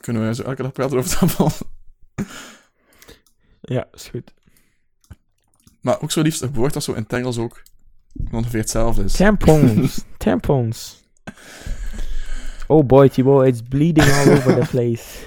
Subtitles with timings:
[0.00, 1.50] kunnen we zo elke dag praten over voetbal.
[3.60, 4.34] Ja, is goed.
[5.80, 7.62] Maar ook zo liefst een woord dat zo in het Engels ook
[8.30, 9.12] ongeveer hetzelfde is.
[9.12, 10.04] Tampons.
[10.18, 11.02] Tampons.
[12.66, 15.26] Oh boy, Thibaut, it's bleeding all over the place.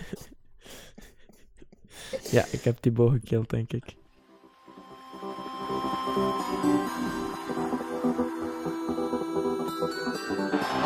[2.32, 3.96] ja, ik heb Thibaut gekild, denk ik.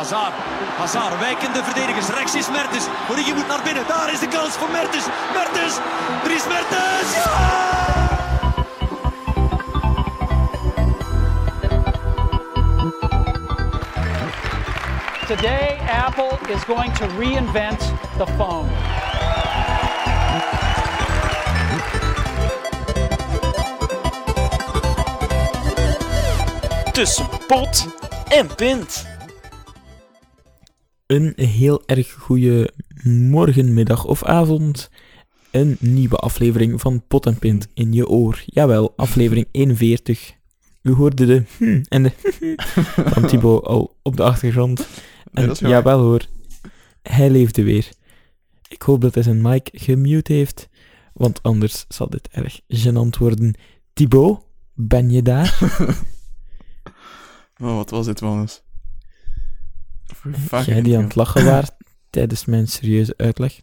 [0.09, 0.33] Hazard,
[0.77, 2.07] Hazard, wijkende verdedigers.
[2.07, 2.85] Rechts is Mertens.
[3.09, 3.87] Origi moet naar binnen.
[3.87, 5.05] Daar is de kans voor Mertens.
[5.33, 5.77] Mertens,
[6.23, 7.13] Dries Mertens.
[7.13, 7.77] Ja!
[15.27, 17.79] Today, Apple is going to reinvent
[18.17, 18.69] the phone.
[26.91, 27.87] Tussen pot
[28.27, 29.08] en pint.
[31.09, 32.73] Een heel erg goede
[33.03, 34.89] morgen, middag of avond.
[35.51, 38.43] Een nieuwe aflevering van Pot en Pint in je oor.
[38.45, 40.33] Jawel, aflevering 41.
[40.81, 42.11] U hoorde de hm en de
[43.13, 44.87] van Thibaut al op de achtergrond.
[45.33, 45.69] En waar.
[45.69, 46.25] jawel hoor,
[47.01, 47.89] hij leefde weer.
[48.67, 50.69] Ik hoop dat hij zijn mic gemute heeft,
[51.13, 53.53] want anders zal dit erg gênant worden.
[53.93, 54.39] Thibaut,
[54.73, 55.57] ben je daar?
[57.61, 58.45] Oh, wat was dit wel
[60.15, 61.71] Vaak Jij die aan het lachen waart
[62.09, 63.61] tijdens mijn serieuze uitleg.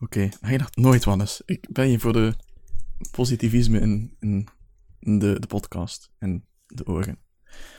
[0.00, 1.42] Oké, hij dacht nooit wel eens.
[1.44, 2.34] Ik ben hier voor de
[3.10, 4.48] positivisme in, in,
[5.00, 7.18] in de, de podcast en de oren.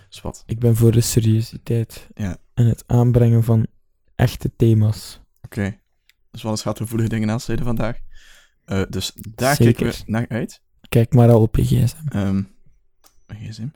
[0.10, 0.44] Dus wat?
[0.46, 2.38] Ik ben voor de seriositeit Ja.
[2.54, 3.68] en het aanbrengen van
[4.16, 5.22] echte thema's.
[5.42, 5.80] Oké.
[6.32, 7.98] Dus wel eens gaat gevoelige dingen aansnijden vandaag.
[8.66, 9.74] Eh, dus daar Zeker.
[9.74, 10.62] kijken we naar uit.
[10.90, 12.08] Kijk maar al op je gsm.
[12.08, 12.44] Ehm
[13.28, 13.68] een gsm.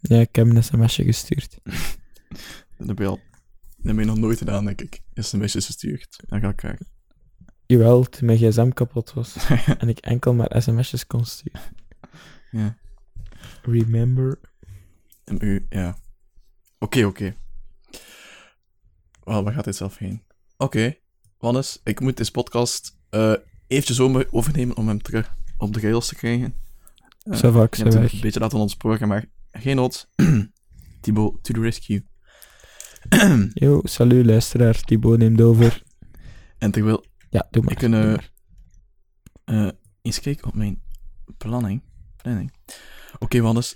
[0.00, 1.58] Ja, ik heb een sms'je gestuurd.
[2.86, 3.20] Dat heb al...
[3.76, 5.00] Dat heb je nog nooit gedaan, denk ik.
[5.14, 6.20] Beetje gestuurd.
[6.28, 6.86] Dan ga ik kijken.
[7.66, 9.36] Jawel, toen mijn gsm kapot was
[9.78, 11.60] en ik enkel maar sms'jes kon sturen.
[12.50, 12.76] ja.
[13.62, 14.40] Remember?
[15.24, 15.96] En u, ja.
[16.78, 17.34] Oké, oké.
[19.24, 20.22] Wel, waar gaat dit zelf heen?
[20.56, 20.94] Oké,
[21.38, 23.34] Wannes, ik moet deze podcast eh
[23.66, 26.54] eventjes over- overnemen om hem terug op de rails te krijgen.
[27.28, 28.12] Ça va, ik je ben hebt hem weg.
[28.12, 30.08] een beetje laten ontsporen, maar geen nood.
[31.00, 32.06] Thibaut, to the rescue.
[33.54, 35.82] Yo, salut luisteraar, Thibaut neemt over.
[36.58, 37.72] en terwijl Ja, doe maar.
[37.72, 38.14] Ik kan, eh,
[39.44, 39.70] eh
[40.02, 40.82] eens kijken op mijn
[41.38, 41.82] planning.
[42.16, 42.52] planning.
[43.18, 43.74] Oké, Wannes.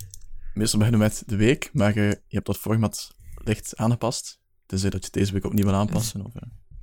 [0.54, 3.14] Meestal beginnen we met de week, maar eh, je hebt dat format
[3.44, 4.40] licht aangepast.
[4.66, 6.24] Tenzij dat je deze week opnieuw wil aanpassen.
[6.24, 6.32] Of,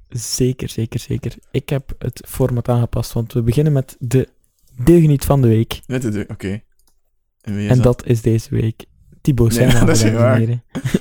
[0.10, 1.36] Zeker, zeker, zeker.
[1.52, 4.30] Ik heb het format aangepast, want we beginnen met de
[4.84, 5.82] deugniet van de week.
[5.88, 6.62] Net de- Oké.
[7.42, 7.84] En dat?
[7.84, 8.86] dat is deze week
[9.22, 10.40] Thibaut Nee, Seymour, dat is niet waar.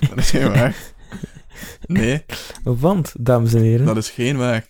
[0.09, 0.91] Dat is geen waar.
[1.86, 2.24] Nee,
[2.62, 4.66] Want, dames en heren, dat is geen waar.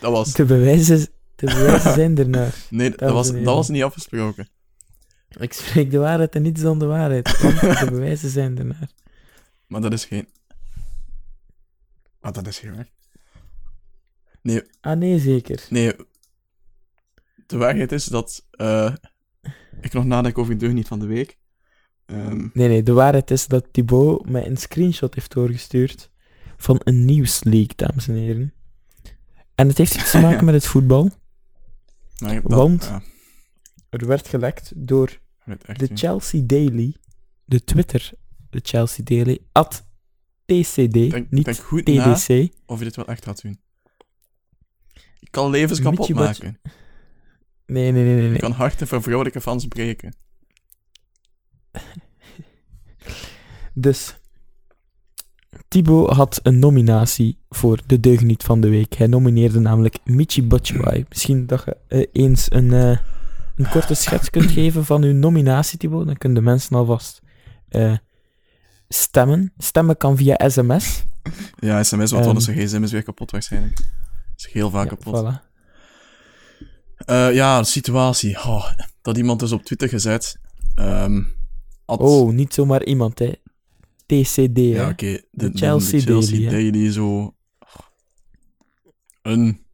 [0.00, 0.32] Dat was...
[0.32, 0.98] de bewijzen,
[1.34, 2.54] de bewijzen zijn er naar.
[2.70, 4.48] Nee, dat was, dat was niet afgesproken.
[5.28, 8.90] Ik spreek de waarheid en niets dan de waarheid, want de bewijzen zijn er naar.
[9.66, 10.28] Maar dat is geen...
[12.20, 12.90] Maar dat is geen waar.
[14.42, 15.66] Nee, Ah nee, zeker.
[15.70, 15.92] nee.
[17.46, 18.94] De waarheid is dat eh,
[19.80, 21.38] ik nog nadenk over de deugniet van de week.
[22.12, 26.10] Ehm, Nee, nee, de waarheid is dat Thibaut mij een screenshot heeft doorgestuurd
[26.56, 28.52] van een nieuwsleak, dames en heren.
[29.54, 31.10] En het heeft iets te maken met het voetbal.
[32.16, 33.02] dat, Want- ja,
[33.90, 35.08] Er werd gelekt door
[35.66, 35.98] ik de niet.
[35.98, 36.94] Chelsea Daily,
[37.44, 38.10] de Twitter,
[38.50, 39.84] de Chelsea Daily, at
[40.44, 42.52] TCD, Denk, niet denk goed na TDC.
[42.66, 43.60] of je dit wel echt gaat doen.
[45.18, 46.60] Je kan levens kapot maken.
[47.66, 48.28] Nee, nee, nee, nee.
[48.28, 48.38] Nee.
[48.38, 50.16] kan harten van vrouwelijke fans breken.
[53.74, 54.16] Dus,
[55.68, 58.94] Thibaut had een nominatie voor de deugniet van de week.
[58.94, 61.04] Hij nomineerde namelijk Michi Batshuayi.
[61.08, 62.98] Misschien dat je eh, eens een, eh,
[63.56, 66.06] een korte schets kunt geven van uw nominatie, Thibaut.
[66.06, 67.20] Dan kunnen de mensen alvast
[67.68, 67.96] eh,
[68.88, 69.52] stemmen.
[69.58, 71.04] Stemmen kan via sms.
[71.58, 72.26] Ja, sms, want Ehm.
[72.26, 73.78] anders zijn gsm is weer kapot waarschijnlijk.
[74.36, 75.24] Is heel vaak Ja, kapot.
[75.24, 75.50] voilà.
[77.32, 78.36] Ja, de situatie.
[78.36, 78.70] Oh,
[79.02, 80.38] dat iemand is op Twitter gezet.
[80.74, 81.22] Ehm
[81.86, 83.32] Oh, niet zomaar iemand, hè.
[84.06, 84.88] TCD, ja, hè.
[84.88, 85.06] oké.
[85.12, 86.70] De, de de- Chelsea Chelsea Daily.
[86.70, 87.34] Daily, zo...
[89.22, 89.66] Een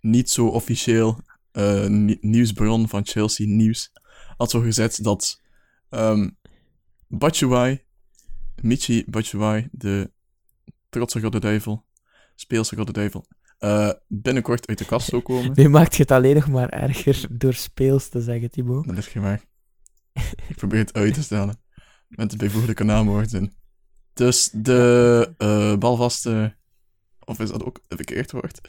[0.00, 1.20] niet zo officieel
[1.52, 3.92] eh, ni- nieuwsbron van Chelsea Nieuws
[4.36, 5.40] had zo gezet dat
[5.88, 6.28] ehm
[7.08, 7.82] Batshuayi,
[8.62, 10.10] Michi Batshuayi, de
[10.88, 11.84] trotse Rode Duivel,
[12.34, 13.26] speelse Rode Duivel,
[13.58, 15.52] eh, binnenkort uit de kast zou komen.
[15.62, 18.86] Nu maakt je het alleen nog maar erger door speels te zeggen, Thibaut.
[18.86, 19.44] Dat is geen waar.
[20.48, 21.56] Ik probeer het uit te stellen.
[22.08, 23.52] Met de bijvoeglijke naamwoorden.
[24.12, 26.56] Dus de eh, balvaste
[27.24, 28.60] Of is dat ook een verkeerd woord?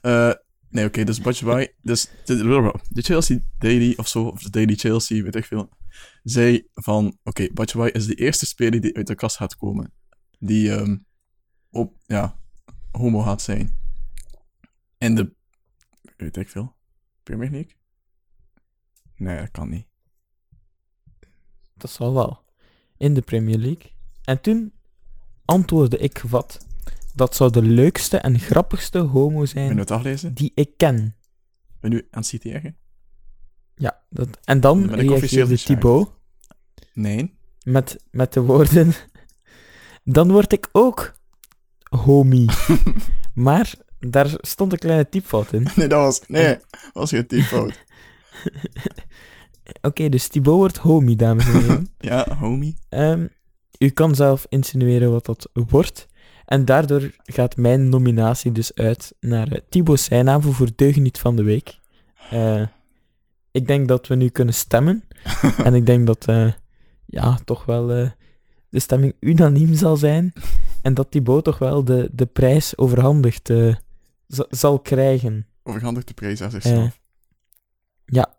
[0.00, 0.32] Eh,
[0.68, 1.68] nee, oké, dus Batshuayi...
[1.82, 5.68] Dus de, Chelsea Daily of zo, of de Daily Chelsea, weet ik veel,
[6.22, 7.18] zei van...
[7.22, 9.92] Oké, okay, is de eerste speler die uit de kast gaat komen.
[10.38, 10.96] Die ehm,
[11.70, 12.40] op, ja,
[12.90, 13.78] homo gaat zijn.
[14.98, 15.34] En de...
[16.16, 16.76] Weet ik veel.
[17.22, 17.66] Premier?
[19.16, 19.86] Nee, dat kan niet.
[21.76, 22.44] Dat zal wel.
[22.96, 23.92] In de Premier League.
[24.24, 24.72] En toen
[25.44, 26.66] antwoordde ik wat.
[27.14, 29.86] Dat zou de leukste en grappigste homo zijn
[30.34, 31.16] die ik ken.
[31.80, 32.76] Ben je nu aan het citeren?
[33.74, 35.56] Ja, dat, en dan reageerde?
[35.56, 36.10] Thibaut
[36.92, 37.34] Nee.
[37.62, 38.92] met, met de woorden...
[40.04, 41.14] Dan word ik ook
[41.82, 42.50] homie.
[43.34, 45.68] maar daar stond een kleine typfout in.
[45.76, 46.20] Nee, dat was...
[46.28, 46.58] Nee,
[46.92, 47.84] was geen typfout.
[49.80, 51.88] Oké, dus Thibaut wordt homie, dames en heren.
[51.98, 52.76] Ja, homie.
[52.88, 53.26] Ehm,
[53.78, 56.06] u kan zelf insinueren wat dat wordt.
[56.44, 61.42] En daardoor gaat mijn nominatie dus uit naar uh, Thibaut Seinavel voor Deugeniet van de
[61.42, 61.78] Week.
[62.30, 62.62] Eh,
[63.50, 65.04] ik denk dat we nu kunnen stemmen.
[65.64, 66.52] en ik denk dat eh,
[67.06, 68.10] ja, toch wel eh,
[68.68, 70.32] de stemming unaniem zal zijn.
[70.82, 73.74] En dat Thibaut toch wel de, de prijs overhandigd eh,
[74.50, 75.46] zal krijgen.
[75.62, 77.00] Overhandig de prijs aan Eh, zichzelf.
[78.04, 78.34] ja.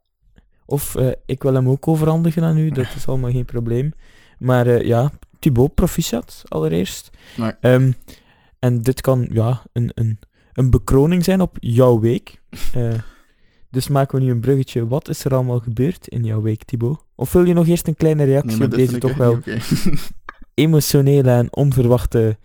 [0.68, 3.94] Of eh, ik wil hem ook overhandigen aan u, dat is allemaal geen probleem.
[4.40, 7.10] Maar eh, ja, Thibaut, proficiat allereerst.
[7.38, 7.52] Nee.
[7.62, 7.92] Ehm,
[8.60, 10.19] en dit kan ja, een, een,
[10.54, 12.36] een bekroning zijn op jouw week.
[12.74, 12.94] Eh,
[13.69, 14.88] dus maken we nu een bruggetje.
[14.88, 17.04] Wat is er allemaal gebeurd in jouw week, Thibaut?
[17.16, 19.40] Of wil je nog eerst een kleine reactie Nee, op deze toch wel
[20.54, 22.38] emotionele en onverwachte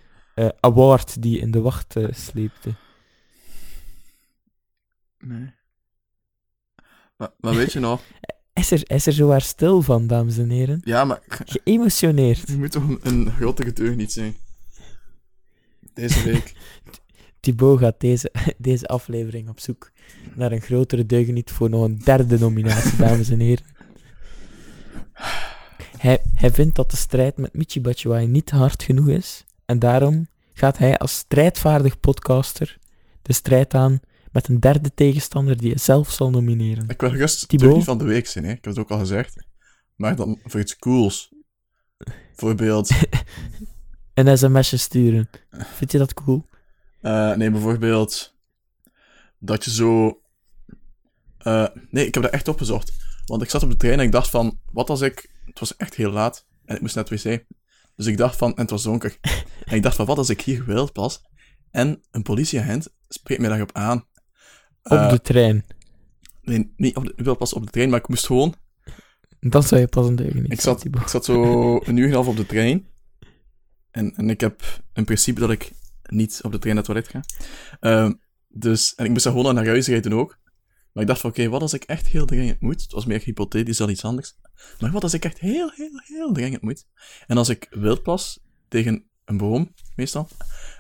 [0.61, 2.75] award die in de wacht sleepte?
[5.19, 5.53] Nee.
[7.23, 8.01] Maar, maar weet je nog...
[8.53, 10.81] Is er, is er zowaar stil van, dames en heren?
[10.85, 11.21] Ja, maar
[11.55, 12.49] Geëmotioneerd.
[12.49, 14.37] je moet toch een, een grote getuige niet zijn.
[15.95, 16.53] Deze week.
[17.41, 19.91] Thibaut gaat deze, deze aflevering op zoek
[20.35, 23.65] naar een grotere deugeniet voor nog een derde nominatie, dames en heren.
[25.99, 29.45] Hij, hij vindt dat de strijd met Michi Batshuayi niet hard genoeg is.
[29.65, 32.79] En daarom gaat hij als strijdvaardig podcaster
[33.23, 34.01] de strijd aan
[34.33, 36.89] met een derde tegenstander die hij zelf zal nomineren.
[36.89, 38.51] Ik wil gerust niet van de week zijn, hè.
[38.51, 39.47] Ik heb het ook al gezegd.
[39.97, 41.35] Maar dan voor iets cools.
[42.29, 42.91] Bijvoorbeeld...
[44.15, 45.29] Een sms'je sturen.
[45.51, 46.47] Vind je dat cool?
[47.01, 48.35] eh, nee, bijvoorbeeld...
[49.39, 50.21] Dat je zo...
[51.39, 52.93] eh, nee, ik heb dat echt opgezocht.
[53.27, 54.59] Want ik zat op de trein en ik dacht van...
[54.73, 55.31] Wat als ik...
[55.45, 56.47] Het was echt heel laat.
[56.65, 57.45] En ik moest naar het wc.
[57.97, 58.55] Dus ik dacht van...
[58.55, 59.17] En het was donker.
[59.65, 60.07] en ik dacht van...
[60.07, 61.23] Wat als ik hier wild pas...
[61.71, 64.07] En een politieagent spreekt mij daarop aan.
[64.83, 65.65] Op Eh, de trein.
[66.43, 68.55] Nee, niet op de, wel pas op de trein, maar ik moest gewoon...
[69.41, 71.43] Dan zou je pas een deugeniet Ik zat, ik zat zo
[71.75, 72.87] een uur en een half op de trein.
[73.91, 77.09] En, en ik heb in principe dat ik niet op de trein naar het toilet
[77.09, 77.21] ga.
[77.81, 78.13] Ehm,
[78.49, 80.39] dus, en ik moest dan gewoon naar huis rijden ook.
[80.93, 82.83] Maar ik dacht van, oké, wat als ik echt heel dringend moet?
[82.83, 84.35] Het was meer hypothetisch dan iets anders.
[84.81, 86.87] Maar wat als ik echt heel, heel, heel dringend moet?
[87.27, 90.29] En als ik wildplas tegen een boom, meestal.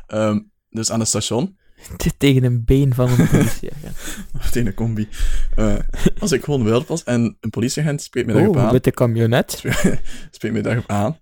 [0.06, 1.58] Ehm, dus aan het station,
[2.18, 3.96] Tegen een been van een politieagent.
[4.52, 5.08] tegen een combi.
[5.56, 5.78] Eh,
[6.18, 8.72] als ik gewoon wildplas en een politieagent spreekt mij daarop Oh, aan.
[8.72, 9.50] met de camionet.
[10.30, 11.18] spreekt mij daarop aan.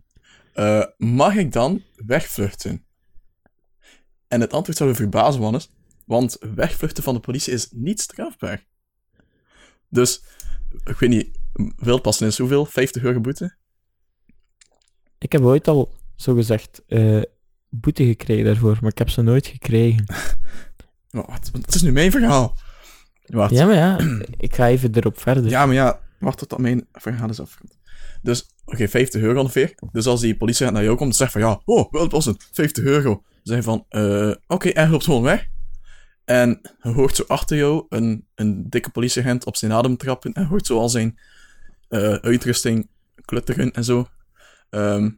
[0.53, 2.85] Eh, mag ik dan wegvluchten?
[4.29, 5.71] En het antwoord zou je verbazen, Wannes.
[6.07, 8.67] Want wegvluchten van de politie is niet strafbaar.
[9.89, 10.23] Dus,
[10.85, 11.39] ik weet niet,
[11.77, 12.65] wildpassen is hoeveel?
[12.67, 13.57] 50 euro boete?
[15.19, 17.23] Ik heb ooit al, zogezegd, eh
[17.71, 20.05] boete gekregen daarvoor, maar ik heb ze nooit gekregen.
[21.11, 21.51] Wat?
[21.53, 22.57] Het is nu mijn verhaal.
[23.27, 23.51] Wacht.
[23.51, 23.99] Ja, maar ja,
[24.37, 25.49] ik ga even erop verder.
[25.49, 27.79] Ja, maar ja, wacht tot dat mijn verhaal is afgerond.
[28.23, 29.75] Dus, oké, 50 euro ongeveer.
[29.93, 33.23] Dus als die politie naar jou komt en zegt van, ja, oh, wildpassen, 50 euro.
[33.43, 35.47] Zeg van, eh, oké, en loopt gewoon weg.
[36.25, 40.47] En je hoort zo achter jou een, een dikke politieagent op zijn adem trappen en
[40.47, 41.19] hoort zo al zijn
[41.89, 42.89] eh, uitrusting
[43.25, 44.09] klutteren en zo.
[44.71, 45.11] Ehm,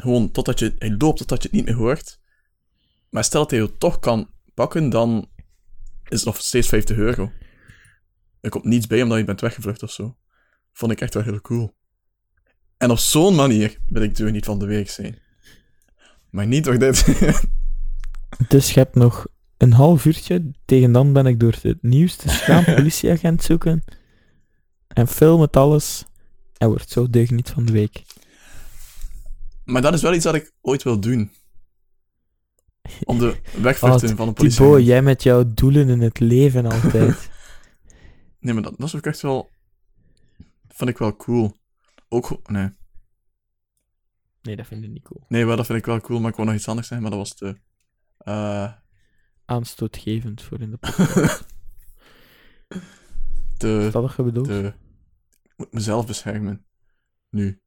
[0.00, 2.20] gewoon totdat je, hij loopt totdat je het niet meer hoort.
[3.10, 5.28] Maar stel dat hij je toch kan pakken, dan
[6.08, 7.32] is het nog steeds 50 euro.
[8.40, 10.16] Er komt niets bij omdat je bent weggevlucht of zo.
[10.72, 11.76] Vond ik echt wel heel cool.
[12.76, 15.18] En op zo'n manier wil ik deur niet van de week zijn.
[16.30, 17.04] Maar niet door dit.
[18.48, 19.26] Dus je hebt nog
[19.56, 23.84] een half uurtje, tegen dan ben ik door het nieuws te gaan politieagent zoeken.
[24.88, 26.04] En film het alles.
[26.56, 28.02] En wordt zo deugeniet van de week.
[29.68, 31.30] Maar dat is wel iets dat ik ooit wil doen.
[33.04, 34.58] Om de wegvluchten Oh, van een politie.
[34.58, 37.30] Thibaut, jij met jouw doelen in het leven altijd.
[38.40, 39.50] Nee, maar dat, dat is ook echt wel...
[40.68, 41.56] Vond ik wel cool.
[42.08, 42.48] Ook...
[42.50, 42.70] Nee.
[44.42, 45.24] nee, dat vind ik niet cool.
[45.28, 47.18] Nee, wel, dat vind ik wel cool, maar ik wou nog iets anders zeggen, maar
[47.18, 47.60] dat was te...
[48.18, 48.72] eh
[49.44, 51.46] aanstootgevend voor in de podcast.
[53.56, 54.46] De, Is dat wat je bedoelt?
[54.46, 54.72] de...
[55.42, 56.66] Ik moet mezelf beschermen.
[57.30, 57.60] Nu.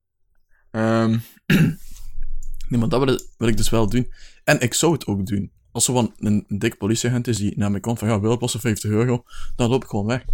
[0.72, 1.18] Ehm
[2.70, 4.12] nee, maar dat wil, wil ik dus wel doen.
[4.44, 5.52] En ik zou het ook doen.
[5.72, 8.38] Als er van een, een dik politieagent is die naar mij komt van, ja, wil
[8.38, 9.24] passen 50 euro,
[9.56, 10.26] dan loop ik gewoon weg.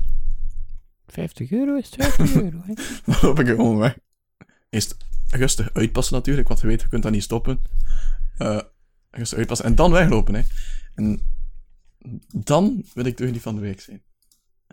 [1.08, 2.74] 50 euro is 50 euro, hè?
[3.06, 3.98] Dan loop ik gewoon weg.
[4.70, 4.98] Eerst
[5.30, 7.60] rustig uitpassen natuurlijk, want je weet, je kunt dat niet stoppen.
[8.38, 8.62] Eh
[9.12, 10.42] rustig uitpassen en dan weglopen, hè.
[10.96, 11.22] En
[12.28, 14.02] dan wil ik de niet van de week zijn.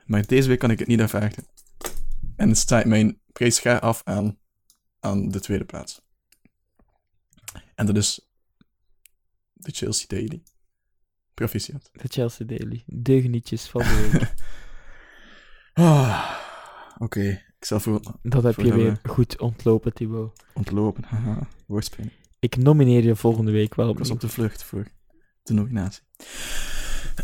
[0.04, 1.44] Maar deze week kan ik het niet aanvaarden.
[2.36, 4.38] En het staat mijn prijs schaar af aan,
[5.04, 6.00] aan de tweede plaats.
[7.74, 8.28] En dat is
[9.52, 10.42] de Chelsea Daily.
[11.34, 11.90] Proficiat.
[11.92, 12.82] De Chelsea Daily.
[12.86, 14.32] Deugnietjes van de week.
[15.76, 16.30] Ah,
[16.98, 17.20] Oké,
[17.58, 20.44] ik zal voor Dat heb je weer goed ontlopen, Thibaut.
[20.54, 21.04] ontlopen.
[21.04, 21.48] Haha.
[22.38, 24.86] Ik nomineer je volgende week wel Ik was op de vlucht voor
[25.42, 26.02] de nominatie.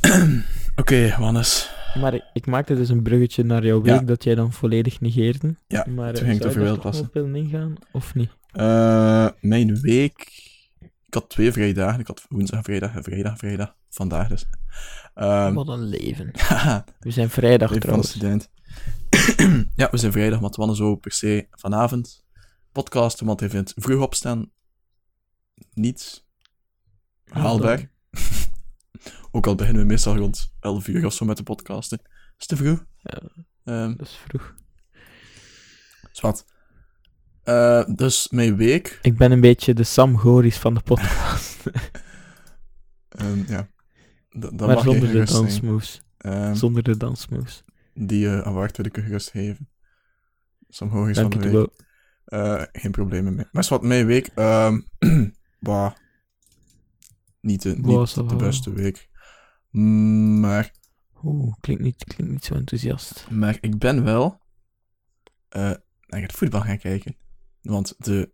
[0.80, 1.70] Oké, Wannes.
[1.94, 4.06] Maar ik, ik maakte dus een bruggetje naar jouw week Ja.
[4.06, 5.54] dat jij dan volledig negeerde.
[5.66, 8.30] Ja, maar toen eh, ging ik zou over op willen ingaan, of niet?
[8.52, 10.48] Eh, mijn week...
[11.06, 12.00] Ik had twee vrije dagen.
[12.00, 13.74] Ik had woensdag, vrijdag en vrijdag, vrijdag.
[13.88, 14.46] Vandaag dus.
[15.14, 16.30] Ehm Wat een leven.
[17.00, 18.48] We zijn vrijdag leven van de trouwens.
[19.30, 19.68] student.
[19.80, 22.24] ja, we zijn vrijdag, want Wannes zo per se vanavond
[22.72, 24.50] podcasten, want hij vindt vroeg opstaan
[25.72, 26.24] niet
[27.24, 27.90] haalbaar.
[29.30, 32.00] Ook al beginnen we meestal rond 11 uur of zo met de podcasten.
[32.38, 32.84] Is te vroeg.
[32.96, 33.20] Ja.
[33.64, 34.54] Ehm, Dat is vroeg.
[36.12, 36.44] Zwat.
[37.42, 38.98] Eh, dus mijn week.
[39.02, 41.66] Ik ben een beetje de Sam Goris van de podcast.
[43.08, 43.62] ehm, ja.
[43.62, 46.02] D- dat maar mag je zonder de dansmoves.
[46.18, 47.64] Ehm, Zonder de dansmoves.
[47.94, 49.68] die uh, award wil ik je gerust geven.
[50.68, 51.68] Sam Hoogis van de week.
[52.24, 53.44] Eh, geen problemen mee.
[53.52, 54.26] Maar wat mijn week.
[54.34, 54.80] ehm
[55.60, 55.92] bah,
[57.40, 59.08] niet de, niet de beste week.
[59.70, 60.72] Maar,
[61.22, 63.26] Oeh, klinkt niet, klinkt niet zo enthousiast.
[63.30, 64.40] maar ik ben wel
[65.48, 65.72] eh,
[66.06, 67.16] naar het voetbal gaan kijken.
[67.62, 68.30] Want de.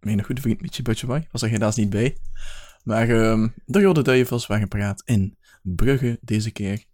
[0.00, 2.16] Mijn goede vriend Michi Butcheboy was er helaas niet bij.
[2.84, 6.84] Maar ehm de Rode Duivels waren paraat in Brugge deze keer.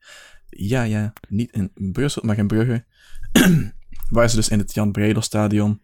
[0.49, 2.85] Ja, ja, niet in Brussel, maar in Brugge.
[4.11, 5.83] waar ze dus in het Jan Breidel Stadion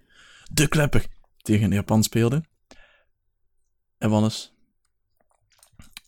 [0.52, 1.06] de klepper
[1.36, 2.48] tegen Japan speelden.
[3.98, 4.53] En Wannes,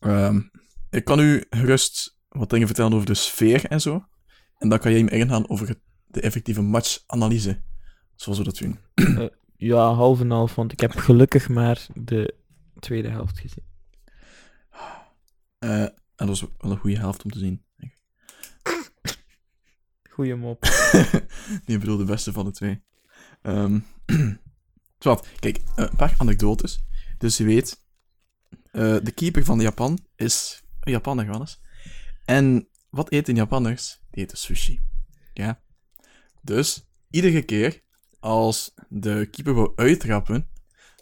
[0.00, 0.40] ehm,
[0.90, 4.06] ik kan u gerust wat dingen vertellen over de sfeer en zo.
[4.58, 7.62] En dan kan jij me ingaan over het, de effectieve matchanalyse,
[8.14, 8.78] zoals we dat doen.
[9.56, 12.34] Ja, half en half, want ik heb gelukkig maar de
[12.78, 13.64] tweede helft gezien.
[15.58, 17.64] Eh, en dat was wel een goede helft om te zien.
[20.10, 20.62] Goeie mop.
[21.64, 22.82] nee, ik bedoel de beste van de twee.
[24.98, 26.84] Zwat, kijk, eh, een paar anekdotes.
[27.18, 27.84] Dus je weet,
[28.76, 31.60] eh, de keeper van Japan is een Japaner, Wannes.
[32.24, 34.00] En wat eten Japanners?
[34.10, 34.80] Die eten sushi.
[35.32, 35.60] Ja.
[36.42, 37.82] Dus, iedere keer
[38.20, 40.48] als de keeper wou uittrappen,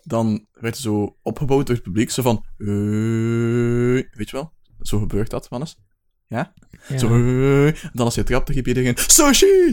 [0.02, 2.10] dan werd zo opgebouwd door het publiek.
[2.10, 4.52] Zo van, weet je wel?
[4.80, 5.76] Zo gebeurt dat, Wannes.
[6.26, 6.52] Ja.
[6.98, 7.08] Zo,
[7.92, 9.72] dan als je trapt, dan riep iedereen, sushi!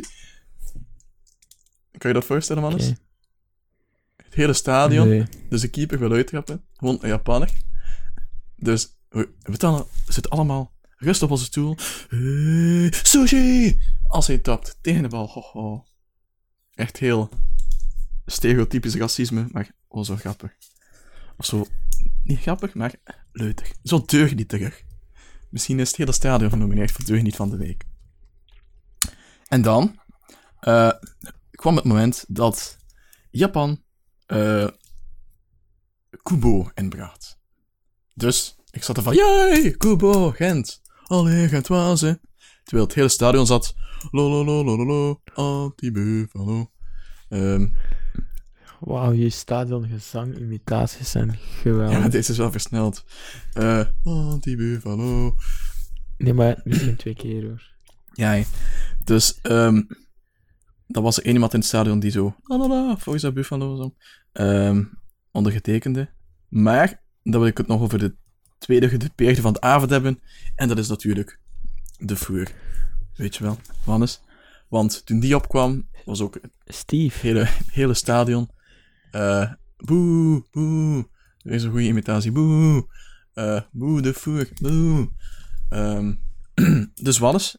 [1.98, 2.94] Kan je dat voorstellen, Mannes?
[4.16, 5.26] Het hele stadion, Nee.
[5.50, 6.64] dus de keeper wil uittrappen.
[6.74, 7.52] Gewoon een Japaner.
[8.62, 9.30] Dus we,
[10.06, 11.76] zitten allemaal rustig op onze stoel.
[12.10, 13.80] Hey, sushi!
[14.08, 15.88] Als hij trapt tegen de bal.
[16.74, 17.30] Echt heel
[18.26, 20.52] stereotypisch racisme, maar oh zo grappig.
[21.38, 21.66] Of zo,
[22.24, 22.96] niet grappig, maar
[23.32, 23.72] leutig.
[23.84, 24.84] Zo deug niet terug.
[25.50, 27.84] Misschien is het hele stadion genomineerd voor deug niet van de week.
[29.48, 30.00] En dan
[30.60, 30.92] eh,
[31.52, 32.78] kwam het moment dat
[33.32, 33.84] Japan
[34.26, 34.68] eh
[36.22, 37.41] Kubo inbracht.
[38.14, 40.82] Dus ik zat er van, jee, Kubo, Gent.
[41.04, 42.22] Allee, Gent wazen.
[42.64, 43.76] Terwijl het hele stadion zat,
[44.12, 46.72] lolololololo, anti-buffalo.
[47.30, 47.68] Ehm
[48.80, 52.08] Wauw, je stadiongezang-imitaties zijn ja, geweldig.
[52.10, 53.04] deze is wel versneld.
[53.54, 55.36] Eh anti-buffalo.
[56.18, 57.70] Nee, maar misschien twee keer hoor.
[58.14, 58.44] Ja,
[59.04, 59.82] dus ehm
[60.92, 63.96] dat was er één iemand in het stadion die zo, la la la, Buffalo, zo,
[64.32, 64.84] ehm,
[65.32, 66.10] ondergetekende.
[66.48, 68.16] Maar, dan wil ik het nog over de
[68.58, 70.20] tweede gedupeerde van de avond hebben,
[70.56, 71.40] en dat is natuurlijk
[71.98, 72.52] de Voer.
[73.16, 74.22] Weet je wel, Wannes?
[74.70, 77.28] Want toen die opkwam, was ook het Steve.
[77.28, 78.50] hele, hele stadion,
[79.12, 81.08] eh boe, boe,
[81.42, 82.88] er is een goede imitatie, boe,
[83.34, 85.10] eh boe de Voer, boe.
[85.70, 86.14] Ehm,
[87.08, 87.58] dus Wannes,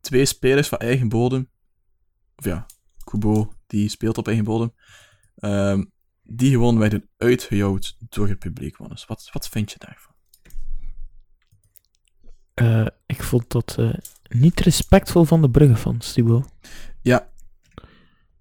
[0.00, 1.48] twee spelers van eigen bodem.
[2.36, 2.66] Of ja,
[3.04, 4.72] Kubo, die speelt op eigen bodem.
[5.36, 5.84] ehm,
[6.32, 9.06] die gewoon werden uitgejouwd door het publiek, Wannes.
[9.06, 10.14] Wat, wat vind je daarvan?
[12.54, 13.92] Eh, ik vond dat eh,
[14.28, 16.48] niet respectvol van de Brugge-fans, Thibaut.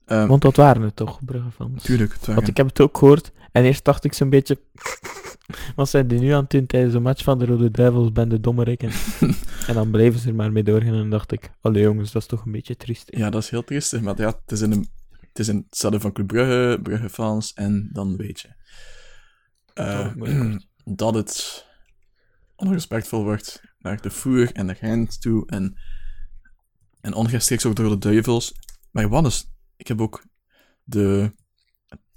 [0.06, 1.84] Ehm, Want dat waren het toch, Brugge-fans?
[1.84, 3.32] tuurlijk, het waren- Want ik heb het ook gehoord.
[3.52, 4.60] En eerst dacht ik zo'n beetje...
[5.76, 8.12] Wat zijn die nu aan het doen tijdens een match van de Rode Duivels?
[8.12, 8.84] Ben de dommerik.
[8.84, 8.92] En,
[9.68, 10.94] en dan bleven ze er maar mee doorgaan.
[10.94, 11.50] En dacht ik...
[11.62, 13.08] Allee jongens, dat is toch een beetje triest.
[13.12, 13.20] hè?
[13.20, 14.88] Ja, dat is heel triestig, maar ja, het is in, een,
[15.40, 18.48] het is in het stadion van Club Brugge, Brugge-fans, en dan weet je.
[19.74, 21.66] eh, Dat het dat het
[22.56, 25.80] onrespectvol wordt naar de voer en de Gent toe, en,
[27.02, 28.54] en onrechtstreeks ook door de duivels.
[28.92, 30.26] Maar Wannes, ik heb ook
[30.84, 31.32] de,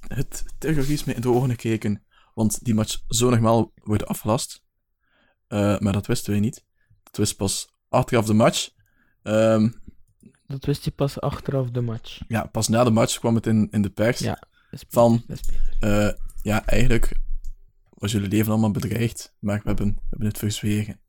[0.07, 4.62] het terrorisme in de ogen gekeken, want die match zou nogmaals worden afgelast.
[5.47, 6.64] Eh, maar dat wisten wij niet.
[7.02, 8.69] Dat wist pas achteraf de match.
[9.23, 9.71] Ehm,
[10.47, 12.21] Dat wist je pas achteraf de match.
[12.29, 14.19] ja, pas na de match kwam het in, in de pers.
[14.19, 14.39] Ja.
[14.71, 15.25] Beter, Van-.
[15.81, 16.09] Eh,
[16.43, 17.19] ja, eigenlijk
[17.89, 21.01] was jullie leven allemaal bedreigd, maar we hebben, we hebben het verzwegen.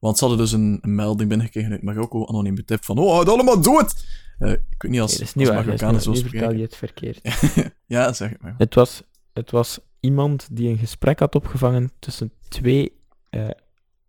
[0.00, 3.28] Want ze hadden dus een, een melding binnengekregen uit Marokko, anoniem betip van, oh, houd
[3.28, 4.04] allemaal dood!
[4.38, 5.64] Eh, ik weet niet als, Nee, niet als waar.
[5.64, 7.20] Marokkanen zo vertel je het verkeerd.
[7.86, 8.54] ja, zeg het maar.
[8.58, 13.48] Het was, het was iemand die een gesprek had opgevangen tussen twee eh,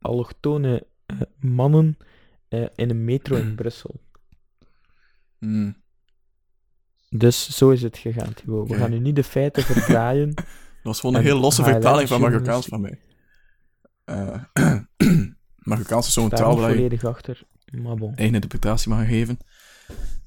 [0.02, 1.98] allochtone eh, mannen
[2.76, 4.02] in een metro in Brussel.
[5.44, 5.82] Hmm.
[7.10, 8.70] Dus zo is het gegaan, Thibaut.
[8.70, 10.34] We gaan nu niet de feiten verdraaien.
[10.36, 10.46] Dat
[10.92, 12.22] was gewoon een En heel losse vertaling van.
[12.22, 13.00] Marokkaans van mij.
[14.06, 14.44] Eh
[15.70, 17.42] Marokkaans is zo'n taal waar je volledig achter.
[17.72, 18.16] Maar bon.
[18.16, 19.38] eigen interpretatie mag geven.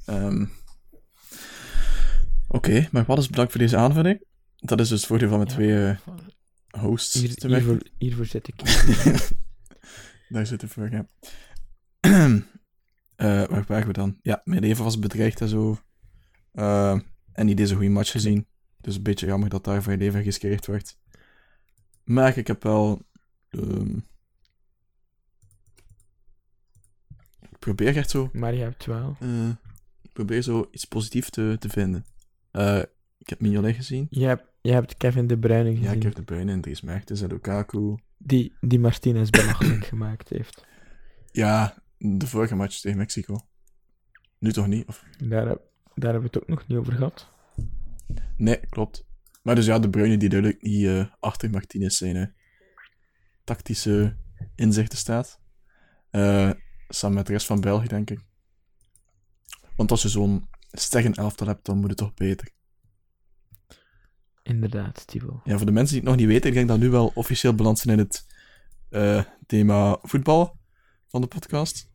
[0.05, 0.45] Ehm,
[2.49, 4.25] Oké, maar wat is bedankt voor deze aanvulling?
[4.57, 5.45] Dat is dus het voordeel van Ja.
[5.45, 5.97] twee eh,
[6.81, 8.55] hosts Hier, te hiervoor, hiervoor zit ik.
[10.29, 11.07] Daar zit het voor, ja.
[13.17, 14.19] Eh, waar waren we dan?
[14.23, 15.79] Ja, mijn leven was bedreigd en zo.
[16.53, 16.99] Eh,
[17.33, 18.47] en niet deze goede match gezien.
[18.81, 20.99] Dus een beetje jammer dat daar voor je leven geskeerd wordt.
[22.05, 23.03] Maar ik heb wel...
[23.51, 23.97] ehm,
[27.51, 28.31] ik probeer echt zo...
[28.33, 29.17] maar je hebt wel.
[29.21, 29.49] eh,
[30.03, 32.05] ik probeer zo iets positiefs te, te vinden.
[33.19, 34.07] Ik heb Mignolet gezien.
[34.11, 35.83] Je hebt, je hebt Kevin De Bruyne gezien.
[35.99, 37.97] Ja, heb De Bruyne en Dries Mertens en Lukaku.
[38.19, 40.65] die, die Martinez belachelijk gemaakt heeft.
[41.31, 43.47] Ja, de vorige match tegen Mexico.
[44.39, 44.87] Nu toch niet?
[44.87, 45.05] Of...
[45.19, 45.63] Daar, heb-
[45.95, 47.29] daar hebben we het ook nog niet over gehad.
[48.37, 49.07] Nee, klopt.
[49.43, 52.27] Maar dus ja, de Bruyne die duidelijk niet eh, achter Martinez zijn eh,
[53.45, 54.17] tactische
[54.55, 55.41] inzichten staat.
[56.11, 56.51] Eh,
[56.89, 58.21] samen met de rest van België, denk ik.
[59.77, 62.51] Want als je zo'n sterren elftal hebt, dan moet het toch beter.
[64.43, 65.41] Inderdaad, Thibaut.
[65.45, 67.13] Ja, voor de mensen die het nog niet weten, ik denk dat we nu wel
[67.15, 68.27] officieel beland zijn in het
[68.89, 70.59] eh, thema voetbal
[71.09, 71.91] van de podcast.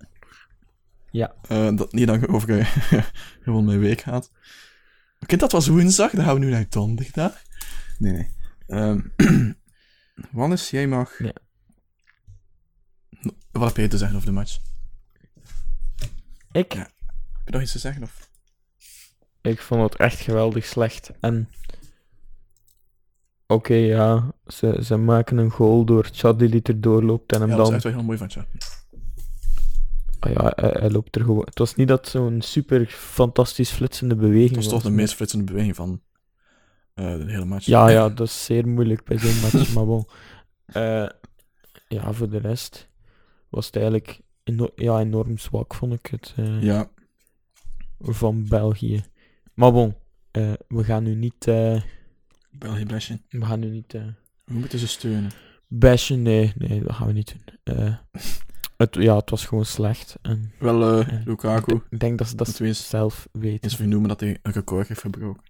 [1.12, 1.36] Ja.
[1.48, 2.66] Eh, dat niet lang over
[3.44, 4.32] gewoon mijn week gaat.
[5.20, 7.42] Oké, dat was woensdag, dan gaan we nu naar donderdag.
[7.98, 8.30] Nee, nee.
[8.68, 9.02] Ehm
[10.32, 11.24] Wannes, jij mag...
[11.24, 11.34] Ja.
[13.52, 14.58] Wat heb jij te zeggen over de match?
[16.52, 16.80] Ik, Ja.
[16.80, 18.04] Heb je nog iets te zeggen?
[18.04, 18.30] Of?
[19.42, 21.12] ik vond het echt geweldig slecht.
[21.20, 21.50] En...
[23.48, 24.34] Oké, ja.
[24.48, 27.72] Ze, ze maken een goal door Chadli die er doorloopt en hem Ja, dat is
[27.72, 27.76] dan...
[27.76, 28.46] echt wel heel mooi van je.
[30.24, 31.44] Ah ja, hij, hij loopt er gewoon...
[31.46, 35.14] Het was niet dat zo'n super fantastisch flitsende beweging Dat was toch de maar- meest
[35.14, 36.02] flitsende beweging van
[36.94, 37.66] eh, de hele match.
[37.66, 40.06] Ja, ja, dat is zeer moeilijk bij zo'n match, maar bon.
[40.66, 41.08] Eh,
[41.88, 42.90] ja, voor de rest
[43.50, 46.90] was het eigenlijk eno- ja, enorm zwak, vond ik het, eh, Ja,
[48.00, 49.04] van België.
[49.54, 49.96] Maar bon,
[50.68, 51.46] we gaan nu niet,
[52.52, 53.22] België bashen.
[53.30, 55.32] we gaan nu niet We moeten ze steunen.
[55.68, 57.98] bashen, nee, nee, dat gaan we niet doen.
[58.82, 60.16] Het, ja, het was gewoon slecht.
[60.22, 61.22] En Wel, eh, Ja.
[61.26, 61.82] Lukaku.
[61.90, 63.64] ik denk dat ze dat we eens- zelf weten.
[63.64, 65.44] Eens vernoemen dat hij een record heeft verbroken.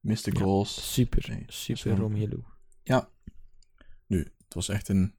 [0.00, 0.40] Miste Ja.
[0.40, 0.92] goals.
[0.92, 2.42] Super, Nee, super wel- Romelu.
[4.06, 5.14] Nu, het was echt een...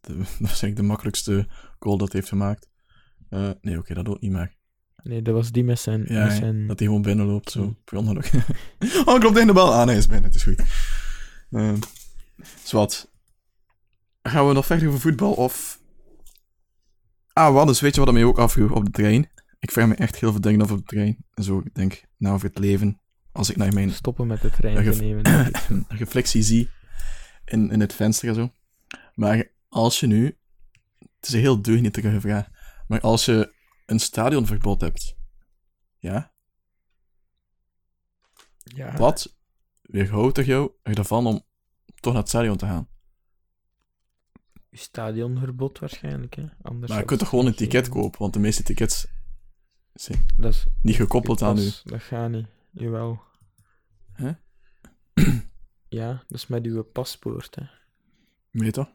[0.00, 1.46] De, dat was eigenlijk de makkelijkste
[1.78, 2.68] goal dat hij heeft gemaakt.
[3.28, 4.54] Eh, nee, oké, dat ook niet meer.
[5.02, 6.04] Nee, dat was die met zijn...
[6.08, 6.66] Ja, met zijn...
[6.66, 7.78] dat hij gewoon binnenloopt, zo, Mm.
[7.84, 8.24] per ongeluk.
[9.06, 9.86] oh, ik loop tegen de bal aan.
[9.86, 10.62] Nee, is binnen, het is goed.
[11.50, 11.72] Uh,
[12.64, 13.10] Zwat.
[14.22, 15.80] Gaan we nog verder over voetbal, of...
[17.32, 19.30] Ah, wat, dus weet je wat ik mij ook afvroeg op de trein?
[19.58, 21.16] Ik vraag me echt heel veel dingen af op de trein.
[21.34, 23.00] En zo, ik denk, nou, over het leven.
[23.32, 25.50] Als ik naar mijn Stoppen met de trein te nemen.
[25.88, 26.70] reflectie zie
[27.44, 28.52] in, in het venster en zo.
[29.14, 30.24] Maar als je nu,
[30.98, 32.46] het is een heel deugnietige vraag,
[32.86, 33.54] maar als je
[33.86, 35.16] een stadionverbod hebt,
[35.98, 36.32] ja,
[38.64, 38.96] Ja.
[38.96, 39.36] wat
[39.82, 41.42] weerhoudt er jou ervan om
[42.00, 42.88] toch naar het stadion te gaan?
[44.72, 46.44] Stadionverbod waarschijnlijk, hè.
[46.62, 49.06] Anders Maar je kunt toch gewoon een ticket kopen, want de meeste tickets
[49.92, 51.90] zijn Dat is niet gekoppeld aan dat u.
[51.90, 52.46] Dat gaat niet.
[52.70, 53.20] Jawel.
[54.12, 54.32] Hè?
[55.88, 57.64] Ja, dat is met uw paspoort, hè.
[58.50, 58.92] Weet toch?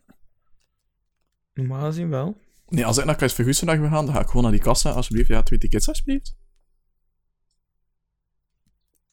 [1.53, 2.41] Normaal gezien wel.
[2.67, 4.91] Nee, als ik naar Kais Ferguson wil gaan, dan ga ik gewoon naar die kassa.
[4.91, 6.37] Alsjeblieft, ja, twee tickets, alsjeblieft.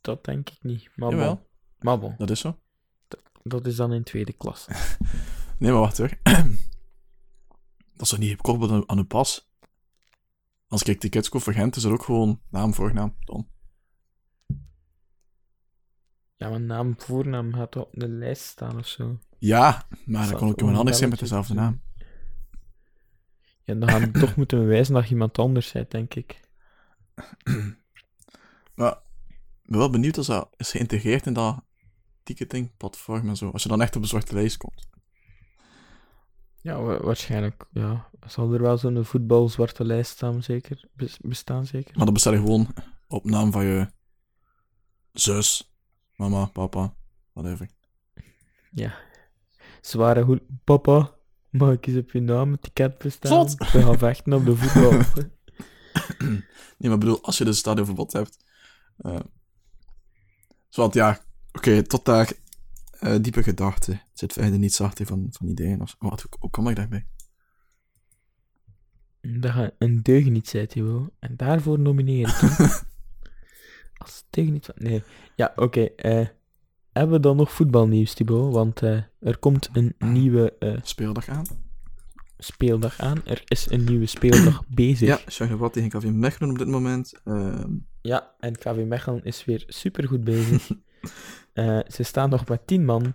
[0.00, 0.90] Dat denk ik niet.
[0.96, 1.18] Maar bon.
[1.18, 1.48] Jawel,
[1.78, 2.58] Maar bon, dat is zo.
[3.42, 4.66] dat is dan in tweede klas.
[5.58, 6.10] Nee, maar wacht hoor.
[6.22, 9.52] dat is toch niet gekoppeld aan, uw pas?
[10.68, 13.48] Als ik tickets koop voor Gent, is er ook gewoon naam, voornaam, dan.
[16.36, 19.18] Ja, mijn naam, voornaam gaat op de lijst staan of zo.
[19.38, 21.80] Ja, maar dan kon ik gewoon iemand een anders zijn met dezelfde naam.
[23.62, 26.40] Ja, dan gaan we toch moeten bewijzen dat je iemand anders bent, denk ik.
[28.74, 28.92] Maar
[29.62, 31.64] ik ben wel benieuwd als dat is geïntegreerd in dat
[32.22, 33.50] ticketingplatform en zo.
[33.50, 34.88] Als je dan echt op de zwarte lijst komt.
[36.64, 37.64] Ja, wa- waarschijnlijk.
[37.72, 40.88] Ja, zal er wel zo'n voetbalzwarte lijst staan, zeker?
[40.92, 41.96] Bes- bestaan, zeker?
[41.96, 42.68] Maar dan bestel je gewoon
[43.08, 43.88] op naam van je
[45.12, 45.74] zus,
[46.16, 46.94] mama, papa,
[47.32, 47.68] whatever.
[48.72, 48.94] Ja.
[49.80, 50.40] Zware goed.
[50.64, 51.14] Papa,
[51.50, 53.48] mag ik eens op je naam een ticket bestellen?
[53.50, 53.72] Zot.
[53.72, 55.24] We gaan vechten op de voetbal.
[56.78, 58.44] Nee, maar bedoel, als je dus stadionverbod hebt.
[58.96, 59.20] eh
[60.70, 61.18] want ja,
[61.52, 62.32] oké, tot daar
[63.04, 63.92] eh, diepe gedachten.
[63.92, 65.80] Het zit verder niets achter van, van ideeën.
[65.80, 67.06] Of, wat, hoe, hoe kom ik daarbij?
[69.40, 71.10] dat je een deugniet zijn, Thibaut.
[71.18, 72.40] En daarvoor nomineer ik.
[74.02, 74.74] Als deugniet van...
[74.78, 75.02] Nee.
[75.36, 75.80] Ja, oké.
[75.84, 76.26] eh,
[76.92, 78.52] hebben we dan nog voetbalnieuws, Thibaut?
[78.54, 81.44] Want eh, er komt een nieuwe Speeldag aan.
[82.38, 83.24] speeldag aan.
[83.26, 85.08] Er is een nieuwe speeldag bezig.
[85.08, 87.20] Ja, Charleroi tegen KV Mechelen op dit moment.
[87.24, 90.70] Ehm, Ja, en KV Mechelen is weer supergoed bezig.
[91.54, 93.14] Eh, ze staan nog met 10 man.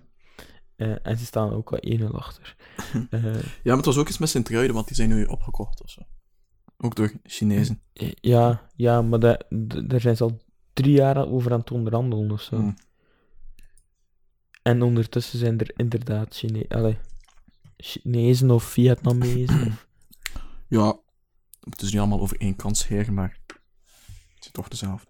[0.75, 2.55] Eh, en ze staan ook al 1-0 achter.
[3.09, 5.89] Eh, ja, maar het was ook iets met Sint-Truiden, want die zijn nu opgekocht of
[5.89, 6.01] zo.
[6.77, 7.81] Ook door Chinezen.
[8.21, 10.39] ja, ja, maar daar zijn ze al
[10.73, 12.55] drie jaar over aan het onderhandelen of zo.
[12.55, 12.75] Hmm.
[14.61, 16.97] En ondertussen zijn er inderdaad Chine allee,
[17.77, 19.67] Chinezen of Vietnamezen.
[19.67, 19.87] of-
[20.77, 20.99] Ja,
[21.69, 23.37] het is niet allemaal over één kant scheren, maar
[24.35, 25.07] het is toch dezelfde.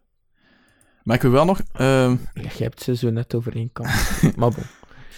[1.04, 3.90] Maar ik wil wel nog, ehm, je hebt ze zo net over één kant.
[4.38, 4.64] maar bon.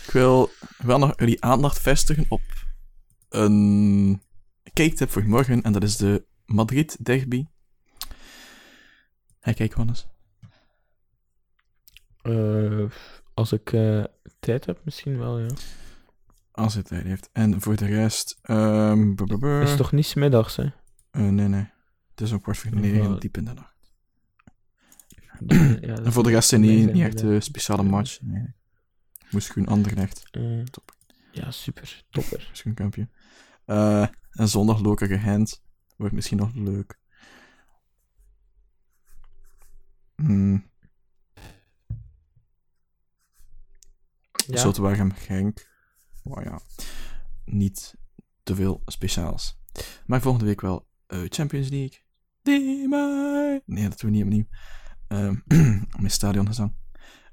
[0.06, 2.42] ik wil wel nog jullie aandacht vestigen op
[3.30, 4.22] een
[4.74, 7.46] kijktip voor morgen, en dat is de Madrid derby.
[9.40, 10.08] Hey, kijk, Wannes.
[12.22, 12.84] Eh,
[13.34, 14.04] als ik eh,
[14.40, 15.50] tijd heb, misschien wel, ja.
[16.52, 17.30] Als hij tijd heeft.
[17.34, 18.40] En voor de rest,
[19.16, 19.62] brr.
[19.62, 20.64] Is toch niet 's middags, hè?
[21.12, 21.70] Eh, nee, nee.
[22.10, 23.71] Het is ook kwart voor negen, diep in de nacht.
[25.48, 28.22] Ja, En voor de rest zijn niet, echt een speciale match.
[28.22, 28.54] Nee.
[29.32, 30.28] Moest gewoon Anderlecht.
[30.32, 30.96] Eh, Top.
[31.32, 32.06] ja, super.
[32.10, 32.48] Topper.
[32.50, 33.10] Misschien kampioen.
[33.66, 35.64] Eh en zondag Gent.
[35.98, 37.00] Wordt misschien nog leuk.
[40.16, 40.70] Hmm.
[44.48, 44.58] Ja.
[44.58, 45.70] Zultwaargem Genk.
[46.24, 46.62] Oh ja.
[47.46, 47.96] Niet
[48.44, 49.60] te veel speciaals.
[50.06, 52.00] Maar volgende week wel eh, Champions League.
[52.42, 53.62] Die mij.
[53.66, 54.46] Nee, dat doen we niet opnieuw.
[55.12, 55.36] Ehm
[56.04, 56.74] met stadiongezang.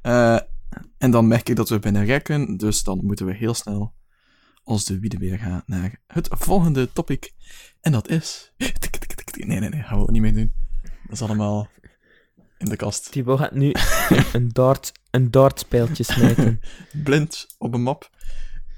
[0.00, 0.38] Eh
[0.98, 2.56] en dan merk ik dat we binnen rekken.
[2.56, 3.94] Dus dan moeten we heel snel
[4.62, 7.32] als de wiede weer gaan naar het volgende topic.
[7.80, 8.52] En dat is...
[9.38, 9.82] Nee, nee, nee.
[9.82, 10.52] Gaan we ook niet meer doen.
[10.82, 11.68] Dat is allemaal
[12.56, 13.12] in de kast.
[13.12, 13.72] Thibaut gaat nu
[14.08, 16.60] een, een, dart, een dartspijltje smijten.
[17.04, 18.10] Blind op een map.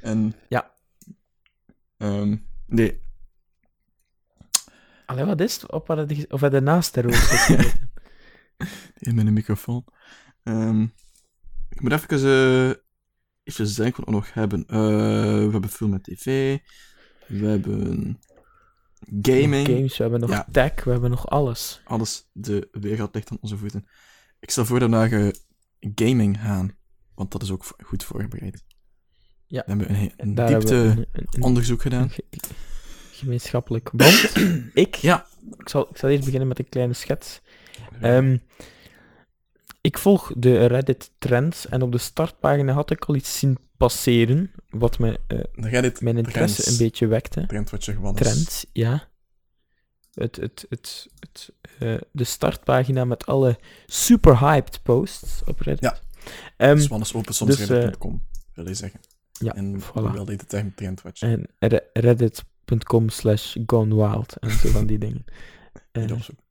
[0.00, 0.34] En...
[0.48, 0.70] Ja.
[1.96, 2.36] Ehm,
[2.66, 3.00] nee.
[5.06, 5.70] Allee, wat is het?
[5.70, 5.88] Op
[6.28, 7.50] Of had je naast de roos?
[8.98, 9.84] In mijn microfoon.
[10.42, 10.82] Ehm,
[11.68, 12.68] ik moet even...
[12.70, 12.76] eh
[13.44, 14.64] even denken wat we nog hebben.
[14.66, 14.78] Eh,
[15.44, 16.58] we hebben film met tv.
[17.26, 18.18] We hebben...
[19.22, 19.66] Gaming.
[19.66, 20.46] Games, we hebben nog Ja.
[20.52, 21.80] tech, we hebben nog alles.
[21.84, 23.88] alles, de wereld ligt aan onze voeten.
[24.40, 25.28] Ik stel voor dat we naar eh,
[25.94, 26.76] gaming gaan,
[27.14, 28.64] want dat is ook goed voorbereid.
[29.46, 29.62] Ja.
[29.66, 32.02] We hebben een, diepte we een, een- onderzoek gedaan.
[32.02, 32.24] een ge-
[33.12, 34.32] gemeenschappelijk band.
[34.74, 35.26] ik, Ja.
[35.58, 37.40] ik, zal, ik zal eerst beginnen met een kleine schets.
[38.00, 38.36] Ehm,
[39.80, 44.50] ik volg de Reddit trends en op de startpagina had ik al iets zien passeren,
[44.70, 45.38] wat me, eh,
[46.00, 46.66] mijn interesse trends.
[46.66, 47.40] een beetje wekte.
[47.40, 47.46] Is.
[48.32, 49.08] Trends, ja.
[50.14, 55.82] Het, het, het, het, eh, de startpagina met alle super hyped posts op Reddit.
[55.84, 55.98] Ja.
[56.56, 58.22] Ehm, Dus Wannes open soms dus, reddit.com,
[58.54, 59.00] wil je zeggen.
[59.32, 60.12] ja, En voilà.
[60.12, 61.28] wel de term trendwatcher.
[61.58, 65.24] En re- reddit.com slash gone wild en zo van die dingen.
[65.92, 66.44] Eh, opzoeken.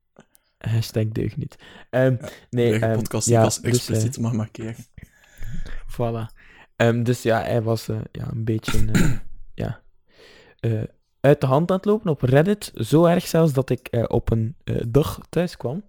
[0.59, 1.55] Hashtag deugd niet.
[1.89, 4.75] Ehm, Ja, nee, ehm, podcast ja, als dus, expliciet mag markeren.
[4.95, 5.05] eh,
[5.93, 6.33] voilà.
[6.75, 9.11] Ehm, dus ja, hij was eh, ja, een beetje eh,
[9.63, 9.81] ja,
[10.59, 10.81] eh,
[11.21, 12.71] uit de hand aan het lopen op Reddit.
[12.75, 15.83] Zo erg zelfs dat ik eh, op een eh, dag thuis kwam.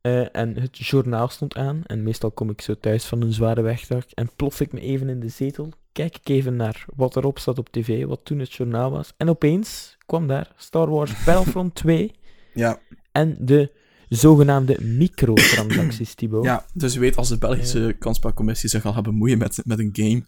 [0.00, 1.82] Eh, en het journaal stond aan.
[1.86, 4.04] En meestal kom ik zo thuis van een zware wegdag.
[4.14, 5.68] En plof ik me even in de zetel.
[5.92, 9.12] Kijk ik even naar wat erop staat op tv, wat toen het journaal was.
[9.16, 12.12] En opeens kwam daar Star Wars Battlefront 2
[12.54, 12.78] Ja,
[13.12, 13.72] en de
[14.16, 16.44] zogenaamde microtransacties, Thibaut.
[16.44, 19.90] ja, dus je weet, als de Belgische kansspelcommissie zich al gaat bemoeien met, met een
[19.92, 20.26] game,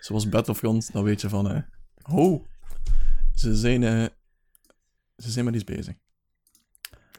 [0.00, 1.62] zoals Battlefront, dan weet je van, eh,
[2.16, 2.44] oh,
[3.34, 4.04] ze zijn, eh,
[5.16, 5.94] ze zijn met iets bezig.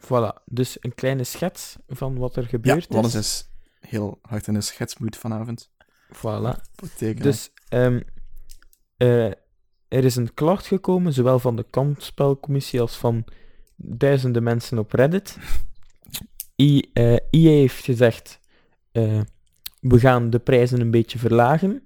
[0.00, 3.20] Voilà, dus een kleine schets van wat er Ja, gebeurd Wannes is.
[3.20, 5.70] is heel hard in de schetsmoed vanavond.
[6.14, 6.60] Voilà.
[7.14, 8.00] Dus ehm,
[8.96, 9.26] eh,
[9.88, 13.24] er is een klacht gekomen, zowel van de kampspelcommissie als van
[13.76, 15.36] duizenden mensen op Reddit.
[16.56, 18.40] I, eh, EA heeft gezegd,
[18.92, 19.20] eh,
[19.80, 21.82] we gaan de prijzen een beetje verlagen.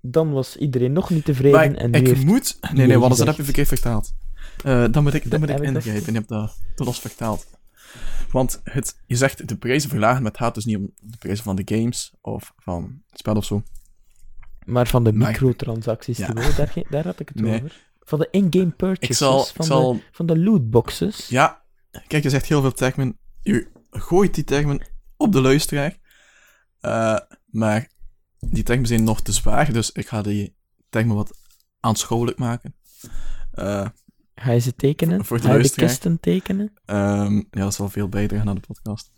[0.00, 2.24] Dan was iedereen nog niet tevreden Maar en ik heeft...
[2.24, 2.58] moet...
[2.72, 4.12] Nee, nee, Wannes, dat heb je verkeerd vertaald.
[4.64, 6.12] Eh, dan moet ik, dan moet ik heb ik dat- ingrijpen.
[6.12, 7.46] Je hebt dat te los vertaald.
[8.30, 11.44] Want het, je zegt de prijzen verlagen, maar het gaat dus niet om de prijzen
[11.44, 13.62] van de games of van het spel of zo.
[14.64, 16.32] Maar van de microtransacties, Ja.
[16.32, 17.54] Daar, daar had ik het Nee.
[17.54, 17.86] over.
[18.00, 19.44] Van de in-game purchases, zal...
[19.44, 21.28] Van, zal de, van de lootboxes.
[21.28, 21.62] Ja,
[22.06, 23.18] kijk, je zegt heel veel termen.
[23.42, 24.80] Je gooit die termen
[25.16, 25.96] op de luisteraar.
[26.80, 27.90] Eh, maar
[28.38, 30.54] die termen zijn nog te zwaar, dus ik ga die
[30.88, 31.38] termen wat
[31.80, 32.74] aanschouwelijk maken.
[33.52, 33.86] Eh,
[34.34, 35.24] Ga je ze tekenen?
[35.24, 36.72] Voor de Ga je de kisten tekenen?
[36.84, 39.10] ehm, ja, dat zal veel bijdragen aan de podcast.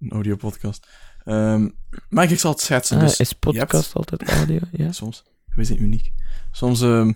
[0.00, 0.86] Een audiopodcast.
[1.24, 1.68] Ehm
[2.08, 2.96] maar ik zal het schetsen.
[2.96, 4.58] Ah, dus is podcast hebt- altijd audio?
[4.72, 4.92] Ja.
[5.02, 5.24] Soms.
[5.54, 6.12] We zijn uniek.
[6.50, 7.12] Soms ehm,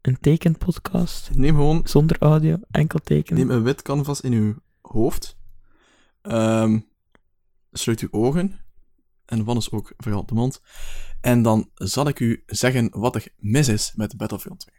[0.00, 1.30] Een tekenpodcast?
[1.34, 3.46] neem gewoon Zonder audio, enkel tekenen?
[3.46, 5.36] Neem een wit canvas in uw hoofd.
[6.22, 6.78] Ehm,
[7.72, 8.60] sluit uw ogen.
[9.26, 10.62] En Wannes ook vooral de mond.
[11.20, 14.76] En dan zal ik u zeggen wat er mis is met Battlefield 2.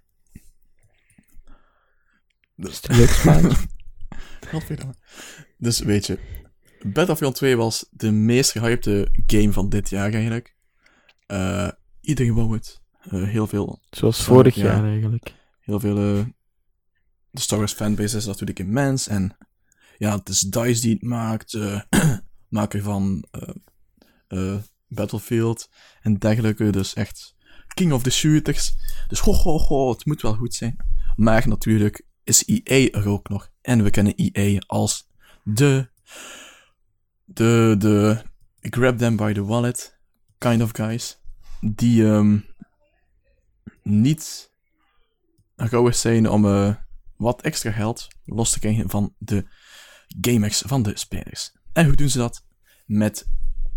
[2.69, 3.58] Is het een leuk spelletje?
[4.49, 4.93] Godverdomme.
[5.58, 6.19] Dus weet je,
[6.82, 10.56] Battlefield 2 was de meest gehypte game van dit jaar eigenlijk.
[11.25, 11.69] Eh,
[12.01, 12.82] iedereen wou het.
[13.01, 14.63] Eh, heel veel Zoals vorig ja.
[14.63, 15.34] jaar eigenlijk.
[15.60, 15.97] heel veel.
[15.97, 16.25] eh,
[17.29, 19.08] de Star Wars fanbase is natuurlijk immens.
[19.08, 19.38] En
[20.04, 21.54] ja, het is DICE die het maakt.
[21.54, 21.82] eh,
[22.58, 23.50] maker van eh,
[24.28, 25.70] eh, Battlefield
[26.02, 26.70] en dergelijke.
[26.70, 27.36] Dus echt
[27.74, 28.74] king of the shooters.
[29.08, 30.78] Dus ho, ho, ho, het moet wel goed zijn.
[31.16, 33.50] Maar natuurlijk is EA er ook nog.
[33.62, 35.10] En we kennen EA als
[35.44, 35.89] de.
[37.24, 37.76] De.
[37.78, 38.22] De.
[38.60, 40.00] Grab them by the wallet.
[40.38, 41.20] Kind of guys.
[41.62, 42.06] Die.
[42.06, 42.39] ehm
[43.84, 44.52] niet
[45.56, 46.44] gauw zijn om
[47.18, 49.46] wat extra geld los te krijgen van de
[50.21, 51.52] gamers, van de spelers.
[51.73, 52.43] En hoe doen ze dat?
[52.86, 53.28] Met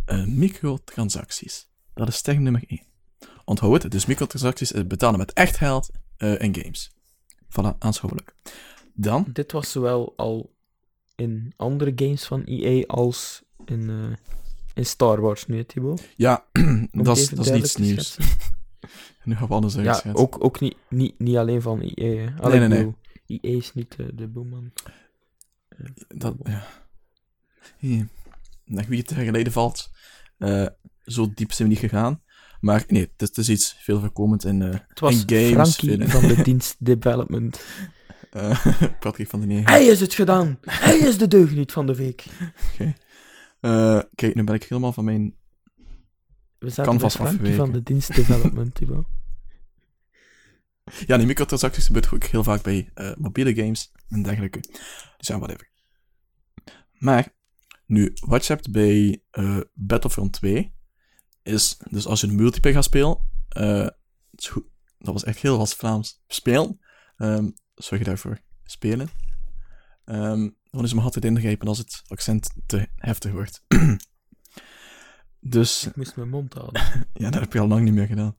[0.05, 1.69] eh, microtransacties.
[1.95, 2.83] Dat is term nummer 1.
[3.45, 6.91] Onthoud het, dus microtransacties is betalen met echt geld eh, in games.
[7.49, 8.35] Voilà, aanschouwelijk.
[8.95, 10.55] Dan, Dit was zowel al
[11.15, 14.17] in andere games van EA als in, eh,
[14.75, 16.09] in Star Wars nu, Thibaut?
[16.17, 16.45] ja,
[16.93, 18.17] dat is, dat is niets nieuws.
[19.25, 20.15] Nu gaan we alles Ja, uitschetsen.
[20.25, 22.31] ook, ook niet, niet, niet alleen van EA.
[22.31, 22.43] Hè.
[22.43, 22.79] Allee, nee, nee.
[22.79, 22.95] bedoel,
[23.27, 24.73] EA is niet de, de boeman.
[26.09, 26.67] Dat, ja.
[28.67, 29.91] Wie het geleden valt,
[30.39, 30.67] eh,
[31.05, 32.23] zo diep zijn we niet gegaan.
[32.61, 35.77] Maar nee, het is, het is iets veel voorkomend in, eh Het was in games.
[35.77, 37.61] Frankie van de dienst development.
[38.31, 38.67] eh,
[39.01, 39.69] Patrick van den Negen.
[39.69, 40.59] Hij is het gedaan!
[40.61, 42.25] Hij is de deugniet van de week.
[43.61, 45.35] Eh, kijk, nu ben ik helemaal van mijn...
[46.59, 49.07] We zaten bij Frankie van de dienst development, Thibaut.
[51.07, 54.61] Ja, die microtransacties gebeuren ook heel vaak bij mobiele games en dergelijke.
[55.17, 55.71] Dus ja, whatever.
[56.93, 57.35] Maar,
[57.87, 60.75] nu, wat je hebt bij eh, Battlefront 2,
[61.43, 63.87] is, dus als je de multiplayer gaat spelen, eh,
[64.31, 64.53] het
[64.99, 66.81] dat was echt heel als Vlaams, spelen,
[67.17, 69.09] ehm zorg je daarvoor spelen.
[70.05, 73.65] Ehm dan is me altijd ingrijpen als het accent te heftig wordt.
[75.41, 76.83] dus, Ik moest mijn mond houden.
[77.13, 78.37] ja, dat heb je al lang niet meer gedaan.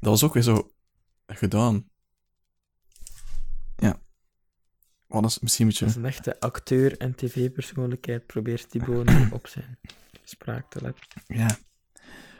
[0.00, 0.72] Dat was ook weer zo
[1.26, 1.90] gedaan.
[3.76, 4.00] Ja.
[5.10, 5.84] Is misschien moet je...
[5.84, 9.78] Als een echte acteur en tv-persoonlijkheid probeert Thibaut nu op zijn
[10.24, 11.06] spraak te letten.
[11.26, 11.58] Ja.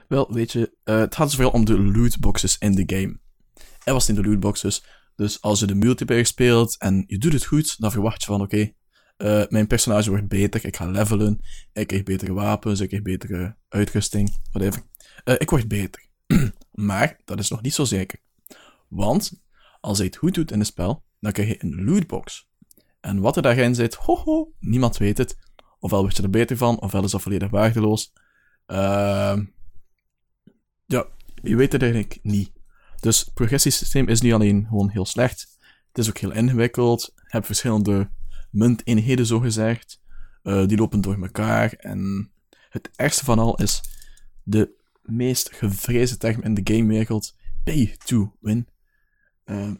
[0.08, 3.18] Wel, weet je, eh, het gaat dus vooral om de lootboxes in de game.
[3.84, 4.84] Er was in de lootboxes.
[5.16, 8.40] Dus als je de multiplayer speelt en je doet het goed, dan verwacht je van,
[8.40, 8.72] oké,
[9.16, 11.40] eh, mijn personage wordt beter, ik ga levelen,
[11.72, 14.82] ik krijg betere wapens, ik krijg betere uitrusting, whatever.
[15.24, 16.08] Eh, ik word beter.
[16.90, 18.18] maar dat is nog niet zo zeker.
[18.88, 19.42] Want
[19.80, 22.49] als je het goed doet in het spel, dan krijg je een lootbox.
[23.00, 25.38] En wat er daarin zit, hoho, niemand weet het.
[25.78, 28.12] Ofwel word je er beter van, ofwel is dat volledig waardeloos.
[28.66, 29.44] Ehm
[30.86, 31.06] ja,
[31.42, 32.52] je weet het eigenlijk niet.
[33.00, 35.58] Dus het progressiesysteem is niet alleen gewoon heel slecht,
[35.88, 37.12] het is ook heel ingewikkeld.
[37.14, 38.10] Je hebt verschillende
[38.50, 40.00] munteenheden, zo gezegd.
[40.42, 41.72] Eh, die lopen door elkaar.
[41.72, 42.30] En
[42.68, 43.82] het ergste van al is
[44.42, 44.70] de
[45.02, 48.68] meest gevreesde term in de gamewereld: pay to win.
[49.44, 49.70] Eh,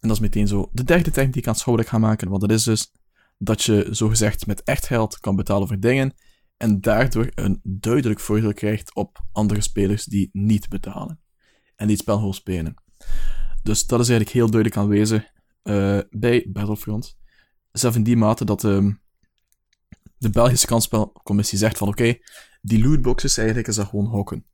[0.00, 2.28] en dat is meteen zo de derde term die ik aanschouwelijk ga maken.
[2.28, 2.92] Want dat is dus
[3.38, 6.14] dat je zogezegd met echt geld kan betalen voor dingen.
[6.56, 11.20] En daardoor een duidelijk voordeel krijgt op andere spelers die niet betalen.
[11.76, 12.74] En die het spel gewoon spelen.
[13.62, 15.24] Dus dat is eigenlijk heel duidelijk aanwezig
[15.62, 17.18] eh, bij Battlefront.
[17.72, 18.92] Zelf in die mate dat ehm,
[20.18, 22.18] de Belgische kansspelcommissie zegt van oké,
[22.62, 24.44] die lootboxes eigenlijk is dat gewoon hokken.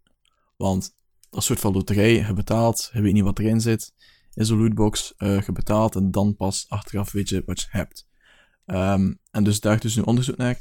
[0.57, 0.97] Want
[1.31, 3.93] dat soort van loterij, je betaalt, je weet niet wat erin zit.
[4.37, 8.09] Is een lootbox, uh, je betaalt en dan pas achteraf weet je wat je hebt.
[8.66, 10.59] Ehm, en dus daar dus nu onderzoek naar.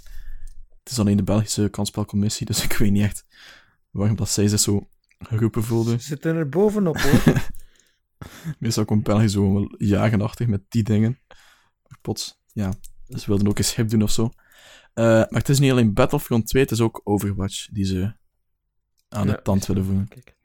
[0.84, 3.26] Het is alleen de Belgische kansspelcommissie, dus ik weet niet echt
[3.92, 5.92] waarom dat zij zich zo geroepen voelde.
[5.92, 7.50] Ze zitten er bovenop hoor.
[8.60, 11.20] Meestal komt België zo wel jagenachtig met die dingen.
[12.02, 12.74] Plots, ja,
[13.08, 14.24] ze wilden ook eens hip doen of zo.
[14.24, 14.34] Uh,
[15.06, 18.14] maar het is niet alleen Battlefront 2, het is ook Overwatch die ze
[19.10, 20.08] aan de tand willen voelen.
[20.08, 20.36] Kijk.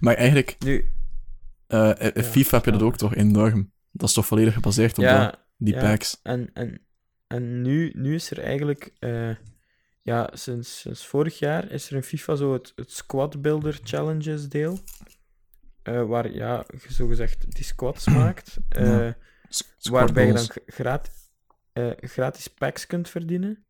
[0.00, 0.92] Maar eigenlijk, nu,
[1.68, 3.72] uh, FIFA heb je dat ook toch enorm.
[3.90, 6.20] Dat is toch volledig gebaseerd op dat, die ja, packs.
[6.22, 6.80] En, en,
[7.26, 9.36] en nu, nu is er eigenlijk, uh,
[10.02, 14.48] ja, sinds, sinds vorig jaar is er in FIFA zo het, het Squad Builder Challenges
[14.48, 14.78] deel.
[15.88, 18.56] Uh, waar ja, je zogezegd die squads maakt.
[18.76, 19.16] Uh, ja.
[19.90, 21.12] waarbij je dan gratis,
[21.72, 23.64] uh, gratis packs kunt verdienen.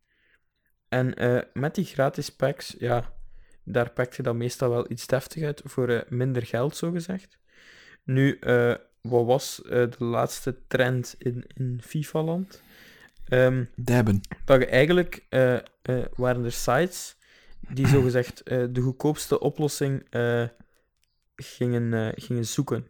[0.88, 1.14] En
[1.52, 3.12] met die gratis packs, ja,
[3.64, 7.38] daar pak je dan meestal wel iets deftig uit voor minder geld, zogezegd.
[8.04, 8.38] Nu,
[9.00, 12.62] wat was de laatste trend in, in FIFA-land?
[13.28, 14.20] Um, Debben.
[14.44, 15.24] Dat je eigenlijk
[16.16, 17.16] waren er sites
[17.68, 18.42] die zogezegd
[18.74, 20.06] de goedkoopste oplossing
[21.36, 22.88] gingen, gingen zoeken.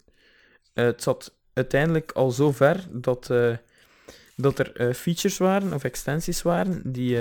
[0.74, 3.31] Het zat uiteindelijk al zo ver dat,
[4.37, 7.18] dat er features waren of extensies waren die,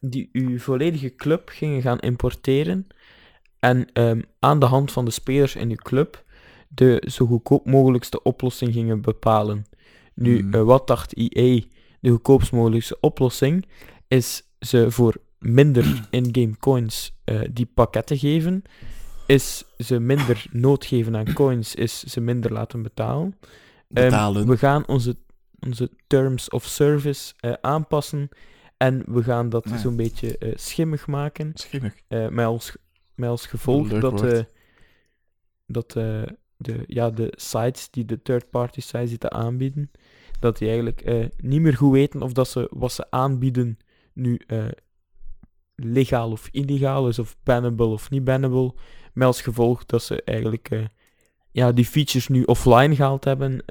[0.00, 2.86] die uw volledige club gingen gaan importeren
[3.58, 6.24] en um, aan de hand van de spelers in uw club
[6.68, 9.66] de zo goedkoop mogelijkste oplossing gingen bepalen.
[10.14, 10.50] Nu, mm.
[10.50, 11.60] wat dacht EA?
[12.00, 13.66] De goedkoopst mogelijkste oplossing
[14.08, 17.16] is ze voor minder in-game coins
[17.50, 18.64] die pakketten geven
[19.28, 23.38] is ze minder nood geven aan coins, is ze minder laten betalen.
[23.88, 24.42] betalen.
[24.42, 25.16] Um, we gaan onze,
[25.58, 28.28] onze terms of service uh, aanpassen
[28.76, 29.78] en we gaan dat Nee.
[29.78, 31.50] zo'n beetje uh, schimmig maken.
[31.54, 31.94] Schimmig.
[32.08, 32.76] Met, als,
[33.14, 34.42] met als gevolg dat, eh,
[35.66, 36.22] dat eh,
[36.58, 39.90] de, ja, de sites die de third-party sites zitten aanbieden,
[40.40, 43.78] dat die eigenlijk eh, niet meer goed weten of dat ze wat ze aanbieden
[44.12, 44.68] nu eh,
[45.74, 48.74] legaal of illegaal is, of bannable of niet bannable.
[49.12, 50.84] Met als gevolg dat ze eigenlijk eh,
[51.50, 53.64] ja, die features nu offline gehaald hebben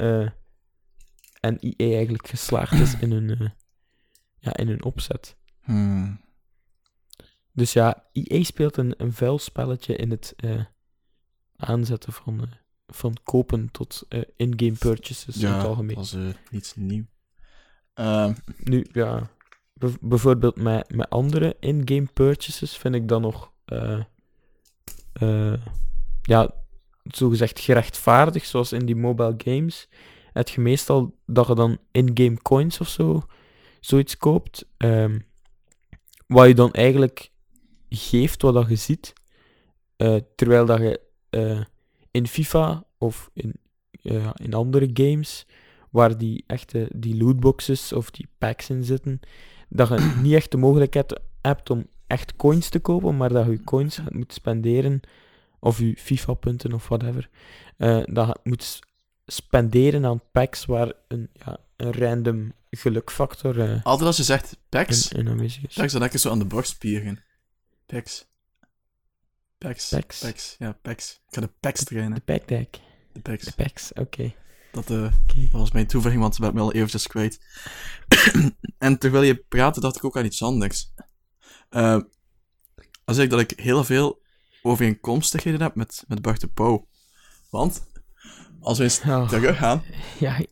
[1.39, 3.54] en EA eigenlijk geslaagd is in hun,
[4.38, 5.38] ja, in hun opzet.
[5.62, 6.26] Hmm.
[7.52, 10.36] Dus ja, EA speelt een, een vuil spelletje in het
[11.56, 12.50] aanzetten van,
[12.88, 15.95] van kopen tot eh, in-game purchases in het Ja, algemeen.
[15.95, 16.21] dat is eh,
[16.52, 17.04] niets nieuw.
[17.93, 19.30] Ehm, Nu, ja,
[20.02, 25.54] bijvoorbeeld met, met andere in-game purchases vind ik dan nog, eh
[26.21, 26.52] ja,
[27.04, 29.88] zogezegd gerechtvaardigd, zoals in die mobile games.
[30.34, 33.23] Het je meestal dat je dan in-game coins of zo,
[33.80, 35.19] zoiets koopt, ehm,
[36.28, 37.32] wat je dan eigenlijk
[37.89, 39.13] geeft wat dat je ziet,
[40.36, 41.02] terwijl dat je
[42.17, 43.53] in FIFA of in,
[43.91, 45.45] ja, in andere games,
[45.89, 49.19] waar die echte die lootboxes of die packs in zitten,
[49.69, 53.63] dat je niet echt de mogelijkheid hebt om echt coins te kopen, maar dat je
[53.63, 54.99] coins moet spenderen,
[55.60, 57.30] of je FIFA-punten of whatever,
[57.77, 58.80] eh, dat je moet
[59.25, 65.12] spenderen aan packs waar een, ja, een random gelukfactor eh, altijd als je zegt packs,
[65.12, 65.75] in, in aanwezig is.
[65.75, 67.23] packs dan denk je zo aan de borstspieren.
[67.86, 68.25] Packs.
[69.57, 69.89] Packs.
[69.89, 70.55] Packs.
[70.59, 71.11] Ja, packs.
[71.27, 72.13] Ik ga de packs trainen.
[72.15, 72.79] De packdeck.
[73.13, 73.45] De packs.
[73.45, 74.33] De packs, oké.
[74.71, 75.41] Dat, eh, Oké.
[75.41, 77.39] dat was mijn toevoeging, want ze werd me al eventjes kwijt.
[78.77, 80.93] en terwijl je praatte, dacht ik ook aan iets anders.
[81.69, 81.99] Eh
[83.05, 84.21] als ik dat ik heel veel
[84.62, 86.87] overeenkomstigheden heb met, met Bart de Pauw.
[87.49, 87.87] Want,
[88.60, 89.27] als we eens Oh.
[89.29, 89.83] teruggaan,
[90.19, 90.45] Ja,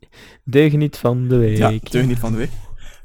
[0.44, 1.58] deugd niet van de week.
[1.58, 1.70] ja,
[2.02, 2.52] niet van de week,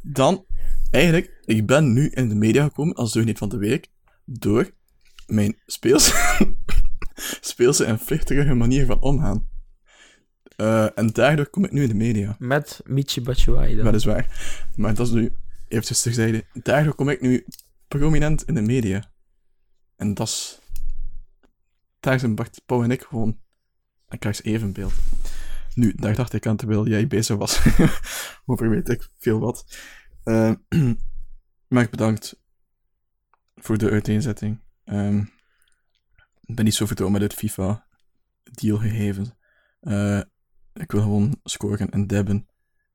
[0.02, 0.44] dan,
[0.90, 3.86] eigenlijk, ik ben nu in de media gekomen als deugd niet van de week,
[4.24, 4.70] door
[5.30, 6.38] mijn speelse,
[7.40, 9.48] speelse en vluchtige manier van omgaan.
[10.56, 12.36] Eh, en daardoor kom ik nu in de media.
[12.38, 13.84] Met Michi Batshuayi dan.
[13.84, 14.26] Weliswaar.
[14.76, 15.32] Maar dat is nu
[15.68, 16.44] eventjes terzijde.
[16.52, 17.46] Daardoor kom ik nu
[17.88, 19.10] prominent in de media.
[19.96, 20.58] En dat is...
[22.00, 23.38] Daar zijn Bart, Pauw en ik gewoon...
[24.08, 24.92] Ik krijg ze evenbeeld.
[25.74, 27.60] Nu, daar dacht ik aan terwijl jij bezig was.
[28.46, 29.78] Over weet ik veel wat.
[30.24, 30.52] Eh,
[31.70, 32.40] Maar bedankt
[33.56, 34.60] voor de uiteenzetting.
[34.90, 35.18] Ehm,
[36.44, 39.36] ik ben niet zo vertrouwd met het FIFA-deal gegeven.
[39.80, 40.20] Eh,
[40.72, 42.48] ik wil gewoon scoren en debben.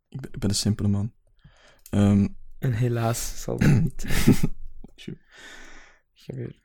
[0.09, 1.13] Ik ben, ik ben een simpele man.
[1.89, 2.27] Ehm,
[2.59, 4.05] En helaas zal dat niet
[6.13, 6.55] gebeuren.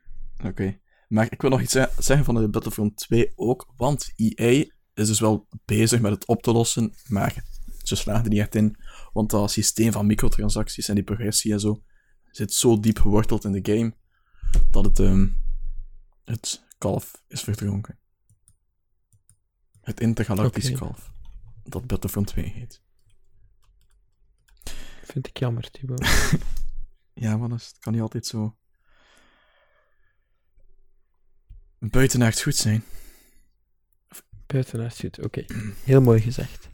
[0.45, 0.79] Oké.
[1.07, 5.07] Maar ik wil nog iets ze- zeggen van de Battlefront 2 ook, want EA is
[5.07, 7.43] dus wel bezig met het op te lossen, maar
[7.83, 8.75] ze slagen er niet echt in,
[9.13, 11.83] want dat systeem van microtransacties en die progressie en zo
[12.31, 13.93] zit zo diep geworteld in de game,
[14.71, 15.27] dat het, ehm,
[16.23, 17.99] het kalf is verdronken.
[19.81, 21.11] Het intergalactische kalf,
[21.63, 22.81] dat Battlefront 2 heet.
[25.03, 26.07] Vind ik jammer, Thibaut.
[27.13, 28.57] Ja, man, het kan niet altijd zo
[31.79, 32.83] buitenaard goed zijn.
[34.45, 35.45] Buitenaard goed, oké.
[35.83, 36.69] Heel mooi gezegd.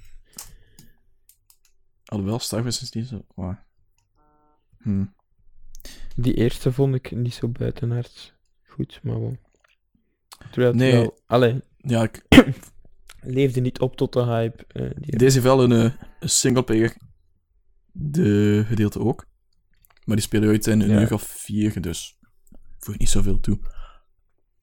[2.05, 3.25] Alhoewel, Star Wars is niet zo...
[4.77, 5.05] Hm.
[6.19, 8.35] Die eerste vond ik niet zo buitenaard
[8.67, 9.37] goed, maar wel.
[10.51, 10.91] Terwijl het Nee.
[10.91, 11.19] wel...
[11.25, 12.25] Allee, Ja, ik,
[13.21, 14.65] leefde niet op tot de hype.
[14.67, 16.97] eh, die deze heeft wel een, eh, een singleplayer
[17.91, 19.25] de gedeelte ook.
[20.05, 22.17] Maar die spelen uit in een uur of vier, dus
[22.79, 23.59] voegt niet zoveel toe.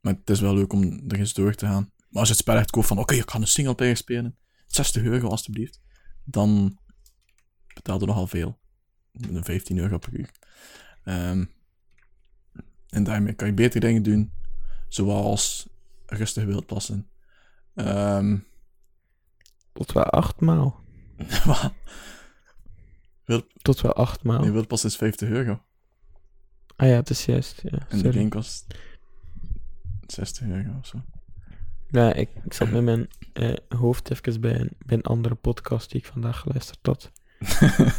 [0.00, 1.92] Maar het is wel leuk om er eens door te gaan.
[2.08, 4.36] Maar als je het spel echt koopt van, oké, ik ga een singleplayer spelen,
[4.66, 5.80] 60 euro alstublieft,
[6.24, 6.78] dan
[7.74, 8.58] betaal je nogal veel.
[9.12, 10.30] Een 15 euro per uur.
[11.04, 11.44] Ehm,
[12.88, 14.32] en daarmee kan je beter dingen doen,
[14.88, 15.68] zoals
[16.06, 17.08] rustig wildplassen.
[17.74, 18.36] Ehm
[19.72, 20.80] Tot wel acht maal.
[21.44, 21.72] wat?
[23.62, 24.40] Tot wel acht maal.
[24.40, 25.62] Nee, wildplassen is 50 euro.
[26.76, 27.60] Ah ja, het is juist.
[27.62, 28.74] Ja, En de game kost
[30.06, 31.02] 60 euro of zo.
[31.88, 35.90] Ja, ik, ik zat met mijn eh, hoofd even bij een, bij een andere podcast
[35.90, 37.12] die ik vandaag geluisterd had.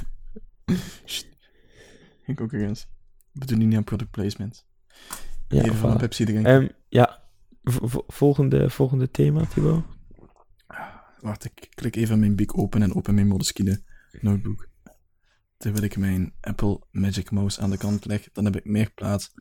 [2.25, 2.85] Geen concurrentie.
[3.35, 4.65] We doen niet aan product placement.
[5.47, 5.97] Ja, Even van.
[5.97, 6.51] Pepsi drinken.
[6.61, 7.23] Ehm, ja,
[7.63, 9.83] v- volgende, volgende thema, Thibaut.
[11.19, 13.81] Wacht, ik klik even mijn Big open en open mijn Moleskine
[14.21, 14.69] notebook.
[15.57, 19.33] Terwijl ik mijn Apple Magic Mouse aan de kant leg, dan heb ik meer plaats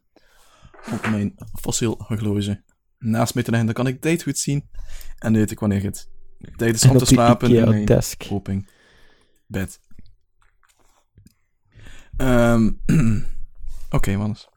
[0.93, 2.63] op mijn fossiel horloge
[2.99, 3.75] naast mij te leggen.
[3.75, 4.69] Dan kan ik tijd goed zien
[5.19, 6.11] en weet ik wanneer het
[6.57, 8.23] tijd is om te slapen in mijn desk.
[9.47, 9.81] Bed.
[12.17, 12.71] Ehm
[13.95, 14.49] Oké, mannes.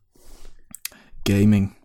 [1.24, 1.76] Gaming.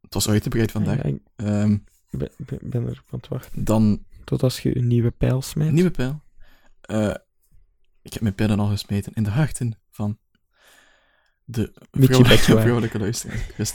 [0.00, 0.96] Het was uitgebreid vandaag.
[0.96, 1.76] Ja, ik Ehm,
[2.10, 2.30] ben,
[2.72, 3.64] er aan het wachten.
[3.64, 5.72] dan Tot als je een nieuwe pijl smijt.
[5.72, 6.22] nieuwe pijl.
[6.80, 7.14] Eh,
[8.02, 10.18] ik heb mijn pijlen al gesmeten in de harten van
[11.44, 11.72] de
[12.40, 13.46] vrouwelijke, luisteraar.
[13.56, 13.74] Dus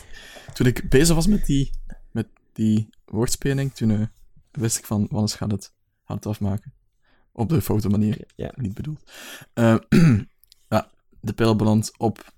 [0.53, 1.69] toen ik bezig was met die,
[2.11, 4.01] met die woordspeling, toen eh,
[4.51, 5.73] wist ik van, wanneer gaat het,
[6.05, 6.73] gaat het afmaken.
[7.31, 8.27] Op de foute manier.
[8.35, 8.51] Ja.
[8.55, 9.11] niet bedoeld.
[9.53, 9.81] Ja,
[11.21, 12.33] de pijl belandt op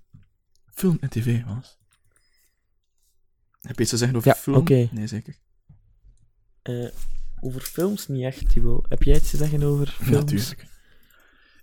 [0.73, 1.77] film en tv, was.
[3.61, 4.55] Heb je iets te zeggen over Ja, film?
[4.55, 4.89] oké.
[4.91, 5.37] Nee, zeker.
[6.61, 6.87] Eh,
[7.39, 8.85] over films niet echt, Thibaut.
[8.89, 10.11] Heb jij iets te zeggen over films?
[10.11, 10.67] Natuurlijk.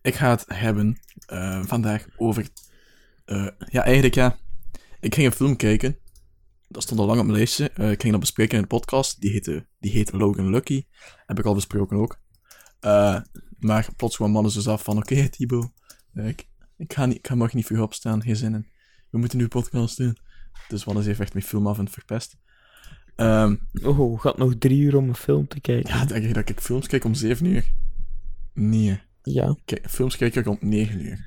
[0.02, 2.48] Ik ga het hebben eh, vandaag over...
[3.24, 4.38] eh, ja, eigenlijk ja.
[5.00, 5.98] Ik ging een film kijken.
[6.68, 7.70] Dat stond al lang op mijn lijstje.
[7.70, 9.20] Eh, ik ging dat bespreken in een podcast.
[9.20, 10.86] Die heette, die heet Logan Lucky.
[11.26, 12.20] Heb ik al besproken ook.
[12.80, 13.20] Eh,
[13.58, 14.96] maar plots kwam mannen dus af van...
[14.96, 15.72] Oké, Thibaut.
[16.12, 18.22] eh, ik, ik, ga niet, ik ga morgen niet vroeg opstaan.
[18.22, 18.70] Geen zin in.
[19.10, 20.16] We moeten nu podcast doen.
[20.68, 22.36] Dus Wannes heeft echt mijn film af en verpest.
[23.14, 25.94] Ehm, Oh, gaat nog drie uur om een film te kijken.
[25.94, 27.72] ja, denk je dat ik films kijk om 7 uur?
[28.54, 29.00] Nee.
[29.22, 29.56] Ja.
[29.64, 31.24] Kijk, films kijk ik rond 9 uur.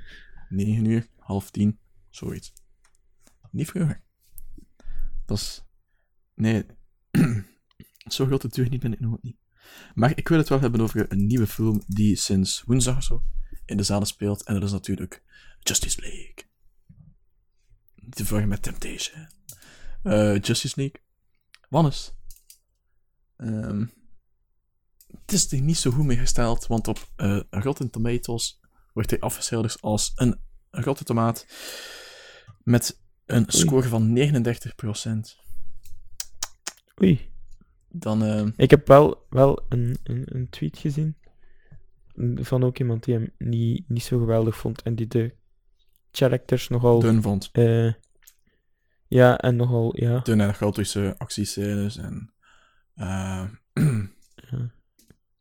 [0.50, 1.80] 9 uur, half 10,
[2.10, 2.54] zoiets.
[3.52, 4.02] Niet vroeger.
[5.26, 5.64] Dat is.
[6.36, 6.66] Nee.
[8.08, 9.38] Zo groot het duur niet ben ik nog niet.
[9.93, 13.24] Maar ik wil het wel hebben over een nieuwe film die sinds woensdag of zo
[13.70, 14.43] in de zalen speelt.
[14.43, 15.24] En dat is natuurlijk
[15.59, 16.36] Justice League.
[17.95, 19.28] Niet te verwarren met Temptation.
[20.03, 21.01] Eh, Justice League.
[21.70, 22.13] Wannes.
[23.38, 23.86] Ehm
[25.30, 28.59] het is er niet zo goed mee gesteld, want op eh Rotten Tomatoes
[28.93, 30.39] wordt hij afgeschilderd als een
[30.70, 31.45] rotte tomaat
[32.63, 35.38] met een score van 39%.
[37.01, 37.32] Oei.
[37.88, 41.17] Dan, eh, Ik heb wel, wel een, een, een tweet gezien
[42.36, 45.36] van ook iemand die hem niet, niet zo geweldig vond en die de
[46.11, 46.99] characters nogal...
[46.99, 47.49] dun vond.
[47.51, 47.93] eh,
[49.07, 50.20] ja, en nogal, ja.
[50.20, 52.34] Dun en chaotische actiescènes en...
[52.93, 53.45] eh,
[54.49, 54.72] ja,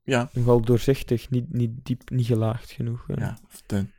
[0.02, 3.04] ja, nogal doorzichtig, niet, niet diep, niet gelaagd genoeg.
[3.06, 3.38] ja.
[3.66, 3.92] dun.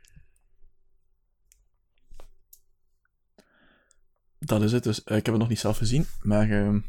[4.38, 5.04] Dat is het dus.
[5.04, 6.50] Eh, ik heb het nog niet zelf gezien, maar...
[6.50, 6.80] ehm,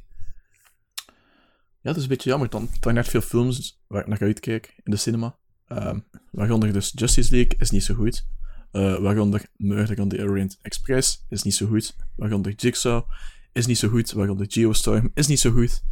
[1.81, 2.49] ja, het is een beetje jammer.
[2.49, 5.37] Dan, er echt veel films waar ik naar uitkijk in de cinema.
[5.71, 5.99] Ehm
[6.31, 8.27] waaronder dus Justice League is niet zo goed.
[8.71, 11.95] Eh, waaronder Murder on the Orient Express is niet zo goed.
[12.15, 13.03] Waaronder Jigsaw
[13.51, 14.11] is niet zo goed.
[14.11, 15.83] Waaronder Geostorm is niet zo goed.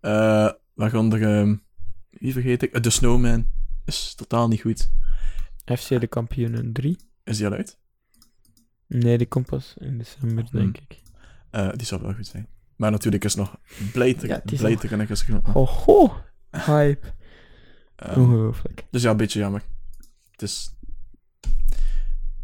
[0.00, 1.56] Eh waaronder, ehm,
[2.10, 2.72] wie vergeet ik?
[2.72, 3.46] Eh, The Snowman
[3.84, 4.90] is totaal niet goed.
[5.64, 6.96] FC de kampioenen 3.
[7.24, 7.78] Is die al uit?
[8.86, 11.00] Nee, die komt pas in december, denk ik.
[11.76, 12.46] Die zou wel goed zijn.
[12.76, 13.56] Maar natuurlijk is nog
[13.92, 16.12] Blade, Ja, Blade nog- kan ik als ik- Ho, ho.
[16.50, 17.12] Hype.
[17.96, 18.86] Ehm, Ongelooflijk.
[18.90, 19.62] Dus ja, een beetje jammer.
[20.30, 20.76] Het is...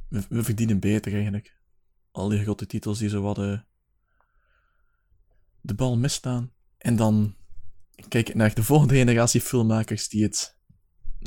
[0.09, 1.57] We, we verdienen beter eigenlijk.
[2.11, 3.61] Al die grote titels die zo wat eh,
[5.61, 6.53] de bal misstaan.
[6.79, 7.37] En dan
[8.09, 10.57] kijk ik naar de volgende generatie filmmakers die het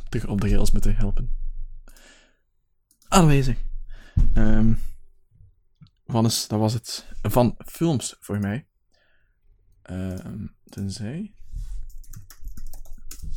[0.10, 1.38] terug op de rails moeten helpen.
[3.08, 3.58] Aanwezig.
[6.06, 8.68] Van is, dat was het van films voor mij.
[9.82, 11.34] Ehm tenzij...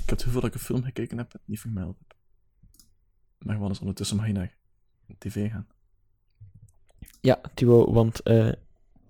[0.05, 2.17] Ik heb het gevoel dat ik een film gekeken heb en het niet vermeld heb.
[3.39, 4.57] Maar wat is ondertussen mag je naar
[5.19, 5.67] tv gaan.
[7.21, 8.53] Ja, Thibaut, want eh,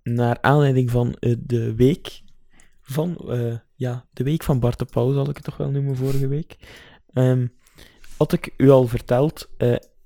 [0.02, 2.22] naar aanleiding van eh, de week
[2.80, 5.96] van, eh, ja, de week van Bart de Pauw, zal ik het toch wel noemen,
[5.96, 6.56] vorige week,
[7.12, 7.46] ehm,
[8.16, 9.50] had ik u al verteld,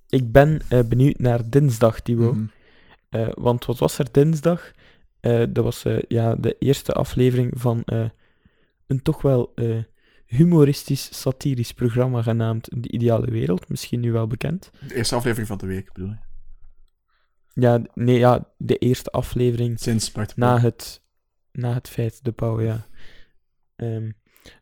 [0.08, 2.34] ik ben benieuwd naar dinsdag, Thibaut.
[2.34, 3.30] Mhm.
[3.34, 4.72] Want wat was er dinsdag?
[5.20, 7.82] Dat was ja, de eerste aflevering van
[8.86, 9.54] een toch wel
[10.28, 13.68] eh, humoristisch, satirisch programma genaamd De Ideale Wereld.
[13.68, 14.70] Misschien nu wel bekend.
[14.88, 16.16] De eerste aflevering van de week, bedoel je?
[17.60, 21.02] Ja, nee, ja, de eerste aflevering Sinds Bart de na het,
[21.52, 22.86] na het feit, de pauw, ja.
[23.76, 24.10] Ehm,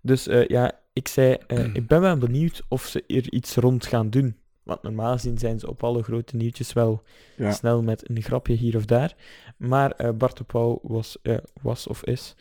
[0.02, 3.86] dus eh, ja, ik zei, eh, ik ben wel benieuwd of ze er iets rond
[3.86, 4.36] gaan doen.
[4.62, 7.02] Want normaal gezien zijn ze op alle grote nieuwtjes wel
[7.36, 7.52] Ja.
[7.52, 9.14] snel met een grapje hier of daar.
[9.56, 11.18] Maar eh, Bart de Pauw was,
[11.62, 12.34] was of is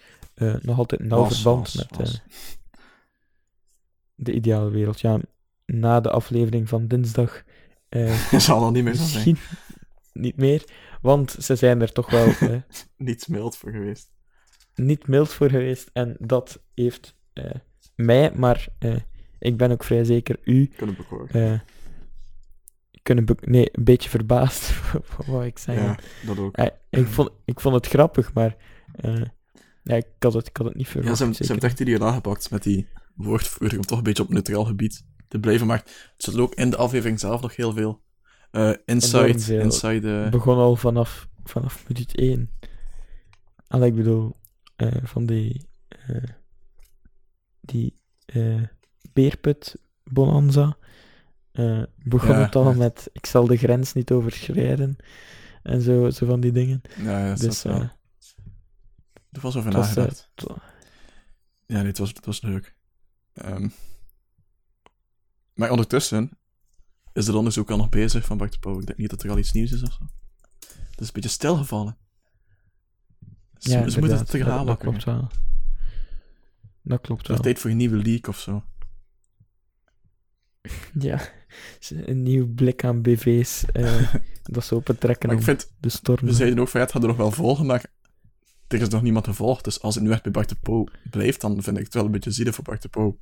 [0.61, 2.21] nog altijd nauw verband met was.
[4.15, 4.99] De ideale wereld.
[5.01, 5.19] Ja,
[5.65, 7.43] na de aflevering van dinsdag
[7.89, 9.37] eh, Zal al niet meer zo zijn.
[10.13, 10.63] niet meer.
[11.01, 12.33] Want ze zijn er toch wel
[12.97, 14.11] Niet mild voor geweest.
[14.75, 15.89] niet mild voor geweest.
[15.93, 17.51] En dat heeft eh,
[17.95, 18.95] mij, maar eh,
[19.39, 21.29] ik ben ook vrij zeker u, Kunnen bekoren.
[21.29, 21.59] eh,
[23.03, 24.73] kunnen be- nee, een beetje verbaasd,
[25.27, 25.85] wou ik zeggen.
[25.85, 26.57] ja, dat ook.
[26.89, 28.55] Ik, vond, ik vond het grappig, maar
[28.95, 29.21] eh,
[29.83, 31.17] ja, ik, had het, ik had het niet Ja, verwacht.
[31.17, 34.23] ze hebben, ze hebben het echt ideaal aangepakt met die woordvoering om toch een beetje
[34.23, 35.67] op neutraal gebied te blijven.
[35.67, 38.03] Maar het zit ook in de aflevering zelf nog heel veel
[38.51, 39.61] eh inside, veel.
[39.61, 42.49] inside eh, begon al vanaf, vanaf minuut 1.
[43.67, 44.35] Al ik bedoel,
[44.75, 45.67] eh, van die,
[47.61, 48.01] die
[49.13, 50.77] beerput bonanza.
[52.03, 52.77] begon Ja, het al echt.
[52.77, 54.97] met ik zal de grens niet overschrijden.
[55.63, 56.81] En zo, zo van die dingen.
[56.97, 57.89] ja, dat, Dus dat, wel.
[59.31, 60.29] er was over nagedacht.
[61.65, 62.74] Ja, nee, het was, het was leuk.
[63.35, 63.67] Ehm,
[65.53, 66.37] maar ondertussen
[67.13, 68.79] is het onderzoek al nog bezig van Bart de Pauw.
[68.79, 70.03] Ik denk niet dat er al iets nieuws is of zo.
[70.89, 71.97] Het is een beetje stilgevallen.
[73.57, 75.29] Ze, ja, ze moeten het te dat, gaan dat klopt wel.
[76.81, 77.37] Dat klopt wel.
[77.37, 78.63] is tijd voor een nieuwe leak of zo.
[80.99, 81.29] Ja,
[81.89, 83.65] een nieuw blik aan BV's.
[83.65, 84.13] eh,
[84.43, 86.25] dat ze opentrekken Maar ik vind, de storm.
[86.25, 87.85] we zeiden ook van ja, het gaat er nog wel volgen, maar
[88.67, 89.63] er is nog niemand gevolgd.
[89.63, 92.05] Dus als het nu echt bij Bart de Pauw blijft, dan vind ik het wel
[92.05, 93.19] een beetje zielig voor Bart de Pauw.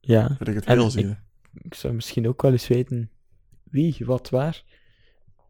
[0.00, 1.22] Ja, Vind ik het En heel ik- zielig.
[1.52, 3.10] ik zou misschien ook wel eens weten
[3.62, 4.64] wie, wat, waar.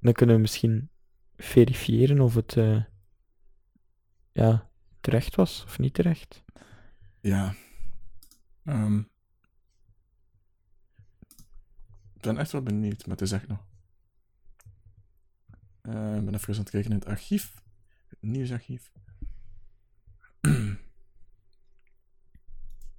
[0.01, 0.91] Dan kunnen we misschien
[1.37, 2.85] verifiëren of het eh,
[4.33, 4.70] ja,
[5.01, 6.45] terecht was of niet terecht.
[7.20, 7.55] Ja.
[8.64, 8.99] Ehm.
[12.14, 13.64] ik ben echt wel benieuwd, maar het is echt nog.
[15.81, 17.62] Eh, ik ben even aan het kijken in het archief.
[18.20, 18.90] Nieuwsarchief.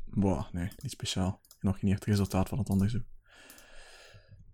[0.06, 1.42] Boah, nee, niet speciaal.
[1.60, 3.04] Nog niet echt het resultaat van het onderzoek.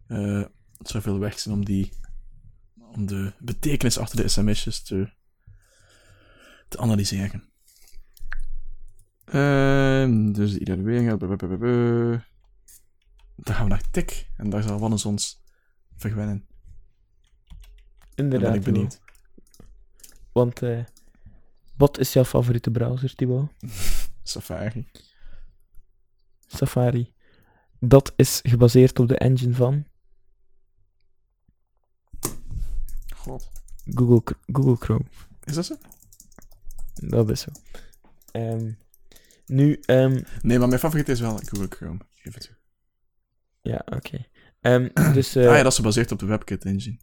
[0.07, 0.43] Eh,
[0.77, 1.93] het zou veel weg zijn om die.
[2.77, 5.13] om de betekenis achter de sms'jes te.
[6.67, 7.43] te analyseren.
[10.33, 10.53] Dus
[11.37, 12.21] de bu- bu.
[13.35, 14.29] Dan gaan we naar Tik.
[14.37, 15.43] En daar zal Wannes ons
[15.95, 16.47] verwennen.
[17.47, 17.57] Dan
[18.15, 18.49] Inderdaad.
[18.51, 19.01] ben ik benieuwd.
[20.37, 20.83] Want eh,
[21.77, 23.51] wat is jouw favoriete browser, Thibaut?
[24.23, 24.87] Safari.
[26.47, 27.13] Safari.
[27.79, 29.85] Dat is gebaseerd op de engine van
[33.15, 33.51] God.
[33.85, 35.05] Google, Google Chrome.
[35.43, 35.75] Is dat zo?
[36.93, 37.51] Dat is zo.
[38.31, 38.71] Ehm,
[39.45, 41.99] nu, ehm, Nee, maar mijn favoriet is wel Google Chrome.
[42.13, 42.55] Geef het toe.
[43.61, 44.25] ja, oké.
[44.61, 46.97] Ehm, dus eh, ah ja, dat is gebaseerd op de WebKit engine.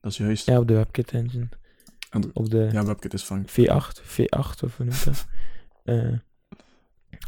[0.00, 0.46] Dat is juist.
[0.46, 1.48] ja, op de WebKit engine.
[2.32, 3.46] Op de Ja, WebKit is van...
[3.48, 5.26] V8, V8 of hoe noemt dat?
[5.84, 6.18] Eh,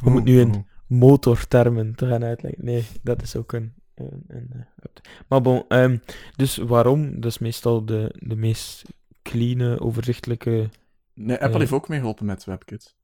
[0.03, 2.65] we moeten nu in motortermen te gaan uitleggen.
[2.65, 4.89] Nee, dat is ook een een, een, eh.
[5.29, 5.99] Maar bon, ehm,
[6.37, 7.21] dus waarom?
[7.21, 8.83] Dat is meestal de, de meest
[9.23, 10.69] clean, overzichtelijke,
[11.15, 11.59] Nee, Apple Eh.
[11.59, 12.97] heeft ook meegeholpen met WebKit.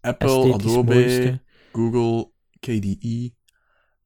[0.00, 1.40] Apple, Adobe, mooiste.
[1.72, 2.30] Google,
[2.60, 3.32] KDE.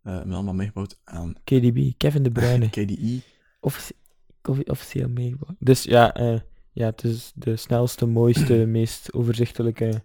[0.03, 2.69] hebben allemaal meegebouwd aan KDB, Kevin De Bruyne.
[2.77, 3.21] KDE.
[3.61, 3.97] Offici-
[4.43, 5.57] offi- officieel meegebouwd.
[5.59, 6.41] Dus ja, eh,
[6.77, 10.03] ja, het is de snelste, mooiste, meest overzichtelijke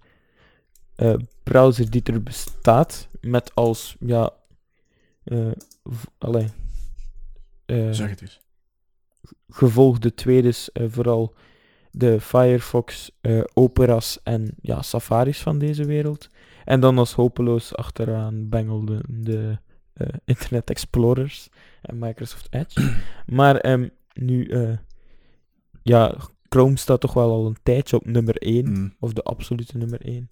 [0.95, 1.13] eh,
[1.43, 3.07] browser die er bestaat.
[3.21, 4.33] Met als, ja,
[5.83, 6.47] v- allee,
[7.65, 8.39] eh, Zeg het eens.
[9.49, 11.33] gevolg de tweede is vooral
[11.91, 13.11] de Firefox,
[13.53, 16.29] Opera's en ja, Safari's van deze wereld.
[16.65, 19.57] En dan als hopeloos achteraan bengelden de
[20.25, 21.49] Internet Explorers
[21.81, 22.95] en Microsoft Edge.
[23.39, 24.51] maar ehm, nu,
[25.83, 26.15] ja,
[26.55, 28.93] Chrome staat toch wel al een tijdje op nummer 1, Mm.
[28.99, 30.27] of de absolute nummer 1.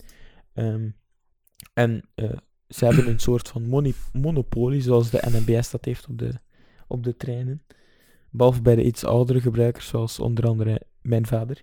[0.53, 0.89] Ehm,
[1.73, 2.29] en eh,
[2.67, 6.33] ze hebben een soort van monopolie, zoals de NMBS dat heeft op de,
[6.87, 7.61] op de treinen.
[8.29, 11.61] Behalve bij de iets oudere gebruikers, zoals onder andere mijn vader,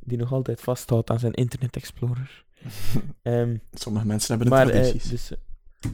[0.00, 2.44] die nog altijd vasthoudt aan zijn Internet Explorer.
[3.22, 5.10] Ehm, Sommige mensen hebben de maar eh, tradities.
[5.10, 5.90] dus, eh,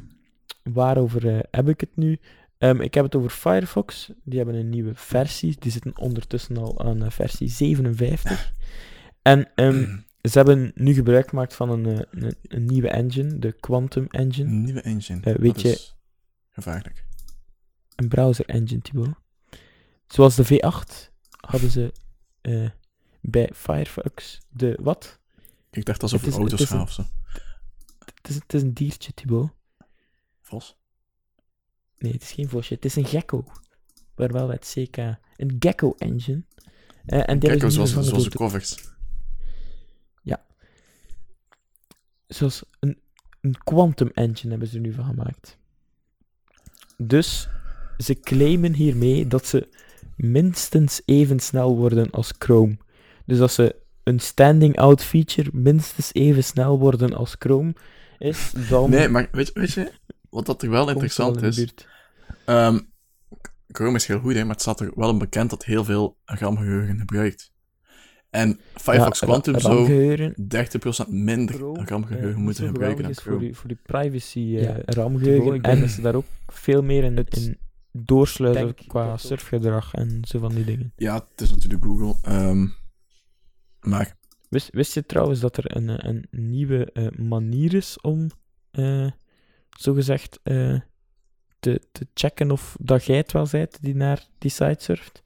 [0.62, 2.18] waarover heb ik het nu?
[2.60, 4.10] Ehm, ik heb het over Firefox.
[4.24, 5.56] Die hebben een nieuwe versie.
[5.58, 8.52] Die zitten ondertussen al aan eh, versie 57.
[9.22, 9.96] En ehm,
[10.30, 14.48] ze hebben nu gebruik gemaakt van een, eh, een, een nieuwe engine, de Quantum Engine.
[14.48, 15.20] Een nieuwe engine.
[15.20, 15.96] Eh, weet dat je- is
[16.50, 17.04] gevaarlijk.
[17.96, 19.14] Een browser engine, Thibaut.
[20.06, 21.10] Zoals de V8
[21.46, 21.92] hadden ze
[23.20, 25.18] bij Firefox de wat?
[25.70, 27.04] Ik dacht alsof Het is- auto's het of zo.
[27.98, 29.50] Het is, het is een diertje, Thibaut.
[30.40, 30.78] Vos.
[32.00, 32.74] Nee, het is geen vosje.
[32.74, 33.44] Het is een gecko.
[34.14, 34.96] Waar wel het CK.
[35.36, 36.42] Een gecko engine.
[37.06, 38.76] Eh, en nu zoals, zoals de covers.
[42.26, 42.98] zoals een,
[43.40, 45.58] een quantum engine hebben ze er nu van gemaakt.
[46.96, 47.48] Dus
[47.98, 49.68] ze claimen hiermee dat ze
[50.16, 52.76] minstens even snel worden als Chrome.
[53.26, 57.74] Dus als ze een standing out feature minstens even snel worden als Chrome
[58.18, 59.92] is, dan Nee, maar weet, weet je,
[60.30, 61.86] wat dat er wel komt ze wel interessant in is.
[62.44, 62.78] Ehm
[63.72, 66.16] Chrome is heel goed, hè, maar het staat er wel in bekend dat heel veel
[66.24, 67.52] RAM-geheugen gebruikt.
[68.30, 70.34] En Firefox Ja, Quantum zou RAM-geheugen
[71.06, 75.54] 30% minder RAM-geheugen eh, moeten gebruiken dan voor die, voor die privacy eh Ja, RAM-geheugen.
[75.54, 77.58] ik En dat ze daar ook veel meer in, in
[77.92, 80.92] doorsluiten qua surfgedrag en zo van die dingen.
[80.96, 82.14] Ja, het is natuurlijk Google.
[82.22, 82.66] ehm,
[83.80, 84.18] maar
[84.48, 88.30] Wist, wist je trouwens dat er een, eh, een nieuwe eh, manier is om,
[88.70, 89.10] eh
[89.78, 90.80] zogezegd, eh,
[91.60, 95.22] te, te checken of dat jij het wel bent die naar die site surft?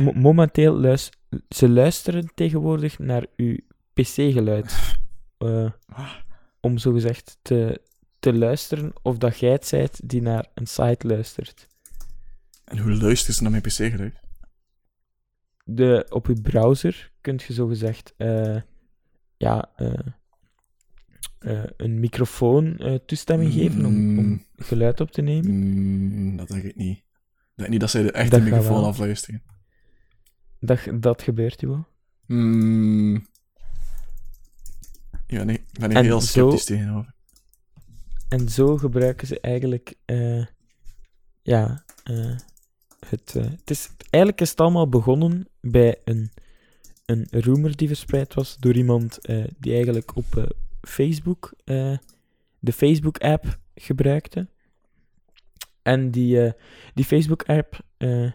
[0.00, 1.10] Mo- momenteel luis
[1.48, 3.56] ze luisteren tegenwoordig naar uw
[3.92, 4.98] PC-geluid.
[5.38, 5.70] eh
[6.60, 7.80] om zogezegd te,
[8.18, 11.68] te luisteren of dat jij het zijt die naar een site luistert.
[12.64, 14.20] En hoe luisteren ze naar mijn PC-geluid?
[15.64, 18.60] De, op je browser kunt je zogezegd eh,
[19.36, 19.92] ja, eh,
[21.38, 24.44] eh, een microfoon eh, toestemming geven om, om Mm.
[24.56, 25.50] geluid op te nemen.
[25.50, 26.96] Mm, dat denk ik niet.
[26.98, 29.42] Ik denk niet dat zij de echte Dat microfoon afluisteren.
[30.60, 31.86] Dat, dat gebeurt wel.
[32.26, 33.26] Mm.
[35.26, 37.14] Ja, nee, ik ben er heel zo- sceptisch tegenover.
[38.28, 40.46] En zo gebruiken ze eigenlijk, eh,
[41.42, 41.84] ja,
[43.06, 46.30] het, het is, eigenlijk is het allemaal begonnen bij een,
[47.06, 49.18] een rumor die verspreid was door iemand
[49.58, 51.96] die eigenlijk op Facebook, eh,
[52.58, 54.48] de Facebook-app gebruikte.
[55.82, 56.52] En die, eh,
[56.94, 58.32] die Facebook-app, eh,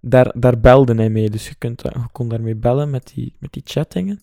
[0.00, 1.30] daar, daar belde hij mee.
[1.30, 4.22] Dus je, kunt, je kon daarmee bellen met die, met die chattingen.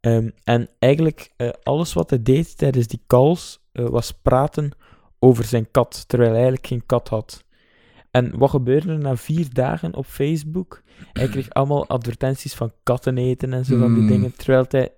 [0.00, 1.30] Ehm, en eigenlijk
[1.62, 4.70] alles wat hij deed tijdens die calls was praten
[5.18, 7.44] over zijn kat, terwijl hij eigenlijk geen kat had.
[8.10, 10.82] En wat gebeurde er na vier dagen op Facebook?
[11.12, 14.08] Hij kreeg allemaal advertenties van katten eten en zo van die Mm.
[14.08, 14.92] dingen, terwijl hij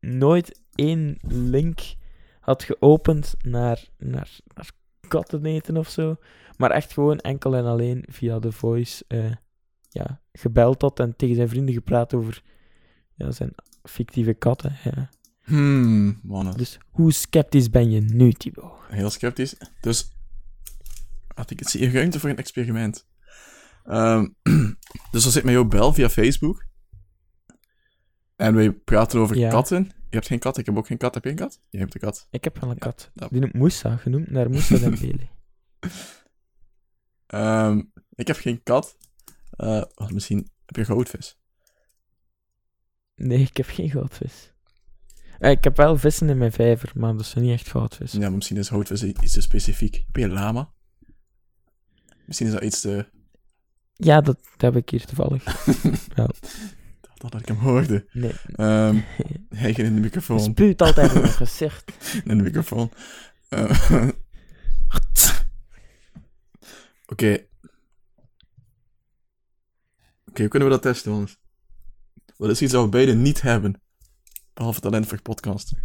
[0.00, 1.80] nooit één link
[2.40, 4.70] had geopend naar, naar, naar
[5.08, 6.16] katten eten of zo,
[6.56, 9.32] maar echt gewoon enkel en alleen via de voice eh,
[9.88, 12.42] ja, gebeld had en tegen zijn vrienden gepraat over
[13.14, 14.76] ja, zijn fictieve katten.
[14.84, 15.08] Ja.
[15.42, 16.56] Hmm, mannen.
[16.56, 18.72] Dus hoe sceptisch ben je nu, Thibaut?
[18.88, 19.56] Heel sceptisch.
[19.80, 20.12] Dus
[21.34, 23.06] had ik het zie ruimte voor een experiment.
[23.84, 24.28] Ehm,
[25.12, 26.66] dus dan zit mij ook bel via Facebook.
[28.36, 29.50] En wij praten over Ja.
[29.50, 29.90] katten.
[30.10, 31.14] Je hebt geen kat, ik heb ook geen kat.
[31.14, 31.60] Heb je een kat?
[31.70, 32.26] Jij hebt een kat.
[32.30, 33.10] Ik heb wel een Ja, kat.
[33.14, 35.28] dat- Die noemt Moussa, genoemd naar Moussa Dembele.
[37.26, 37.82] Ehm,
[38.14, 38.96] ik heb geen kat.
[39.50, 41.38] Eh, wat misschien heb je goudvis.
[43.14, 44.52] Nee, ik heb geen goudvis.
[45.38, 48.20] Eh, ik heb wel vissen in mijn vijver, maar dat zijn niet echt goudvissen.
[48.20, 49.94] Ja, maar misschien is houtvis iets te specifiek.
[50.06, 50.72] Heb je een lama?
[52.26, 53.06] Misschien is dat iets te...
[53.94, 55.44] Ja, dat, dat heb ik hier toevallig.
[57.18, 58.06] Dat ik hem hoorde.
[58.12, 58.32] Nee.
[58.54, 58.96] Ehm
[59.62, 60.40] hij ging in de microfoon.
[60.40, 61.92] spuwt altijd in mijn gezicht.
[62.24, 62.90] In de microfoon.
[63.48, 63.82] Eh,
[67.06, 67.46] Oké.
[70.26, 71.38] Oké, hoe kunnen we dat testen, jongens?
[72.36, 73.80] Wat is iets dat we beide niet hebben?
[74.54, 75.78] Behalve talent voor podcasten.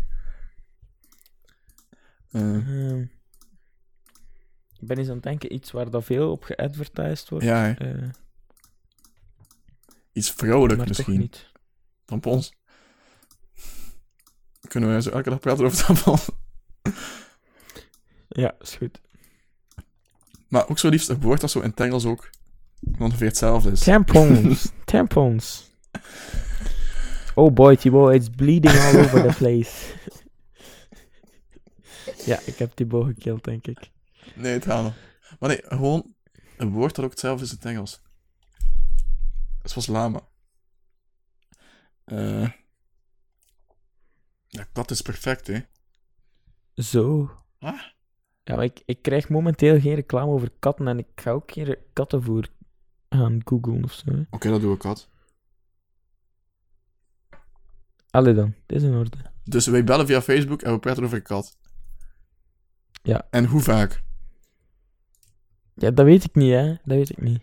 [2.31, 3.01] Eh, Ehm,
[4.79, 7.45] ik ben eens aan het denken, iets waar dat veel op geadvertised wordt.
[7.45, 7.75] ja.
[10.13, 11.19] Iets vrouwelijk maar misschien.
[11.19, 11.51] niet.
[12.05, 12.53] Tampons.
[14.67, 16.29] Kunnen we zo elke dag praten over tampons?
[18.27, 19.01] Ja, is goed.
[20.47, 22.29] Maar ook zo liefst een woord dat zo in het Engels ook
[22.99, 23.79] ongeveer hetzelfde is.
[23.79, 24.71] Tampons.
[24.85, 25.71] Tampons.
[27.35, 29.93] Oh boy, Thibaut, it's bleeding all over the place.
[32.31, 33.91] ja, ik heb Thibaut gekild, denk ik.
[34.35, 34.93] Nee, het gaat nog.
[35.39, 36.13] Maar nee, gewoon
[36.57, 38.01] een woord dat ook hetzelfde is in het Engels.
[39.63, 40.27] Zoals lama.
[42.05, 42.51] Eh
[44.47, 45.59] ja, dat is perfect, hè.
[46.75, 47.31] Zo.
[47.59, 47.81] Ah.
[48.43, 51.77] Ja, maar ik, ik krijg momenteel geen reclame over katten en ik ga ook geen
[51.93, 52.49] kattenvoer
[53.09, 54.25] gaan googlen of zo.
[54.29, 55.09] Oké, dat doe ik had.
[58.09, 59.17] Allee dan, het is in orde.
[59.43, 61.57] Dus wij bellen via Facebook en we praten over kat.
[63.01, 63.27] Ja.
[63.29, 64.03] En hoe vaak?
[65.73, 66.67] Ja, dat weet ik niet, hè.
[66.67, 67.41] Dat weet ik niet.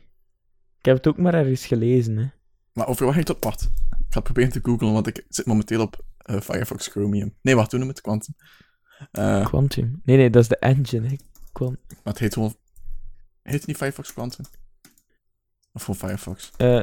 [0.81, 2.27] Ik heb het ook maar ergens gelezen, hè.
[2.73, 3.45] Maar over het op?
[3.45, 3.63] Wacht.
[3.63, 7.35] Ik ga het proberen te googlen, want ik zit momenteel op eh, Firefox Chromium.
[7.43, 8.35] Nee, wacht, toen noem het Quantum.
[9.13, 10.01] Eh, Quantum.
[10.05, 11.17] Nee, nee, dat is de engine, hè.
[11.53, 12.57] Quan- maar het heet gewoon...
[13.43, 14.45] Heet het niet Firefox Quantum?
[15.73, 16.51] Of gewoon Firefox?
[16.57, 16.81] eh,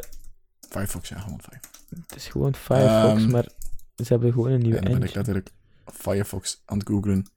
[0.70, 1.84] Firefox, ja, gewoon Firefox.
[1.90, 3.48] het is gewoon Firefox, Ehm, maar
[3.96, 5.26] ze hebben gewoon een nieuwe En dan ben ik engine.
[5.36, 5.50] letterlijk
[5.94, 7.30] Firefox aan het googlen.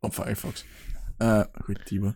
[0.00, 0.64] Op Firefox.
[1.64, 2.14] Goed, Tibo.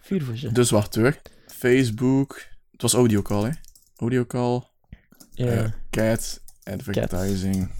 [0.00, 0.52] Vuurvision.
[0.52, 1.16] Dus wacht hoor.
[1.62, 2.42] Facebook.
[2.70, 3.50] Het was audiocall, hè?
[3.96, 4.62] Audiocall.
[5.30, 5.46] Ja.
[5.46, 6.42] eh, cat.
[6.62, 7.70] Advertising.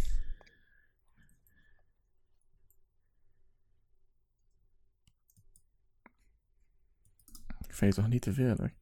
[7.60, 8.72] Ik vind het toch niet te veel, hoor.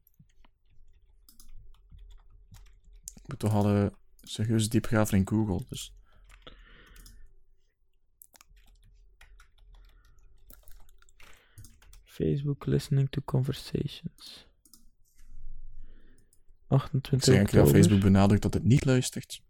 [3.15, 3.87] Ik moet toch al eh,
[4.21, 5.95] serieus diep graven in Google, dus...
[12.05, 14.50] Facebook listening to conversations.
[16.71, 17.75] Ik 28 zeg oktober.
[17.75, 19.43] Facebook benadrukt dat het niet luistert.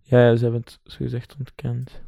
[0.00, 2.02] Ja, ja, ze hebben het zo gezegd ontkend.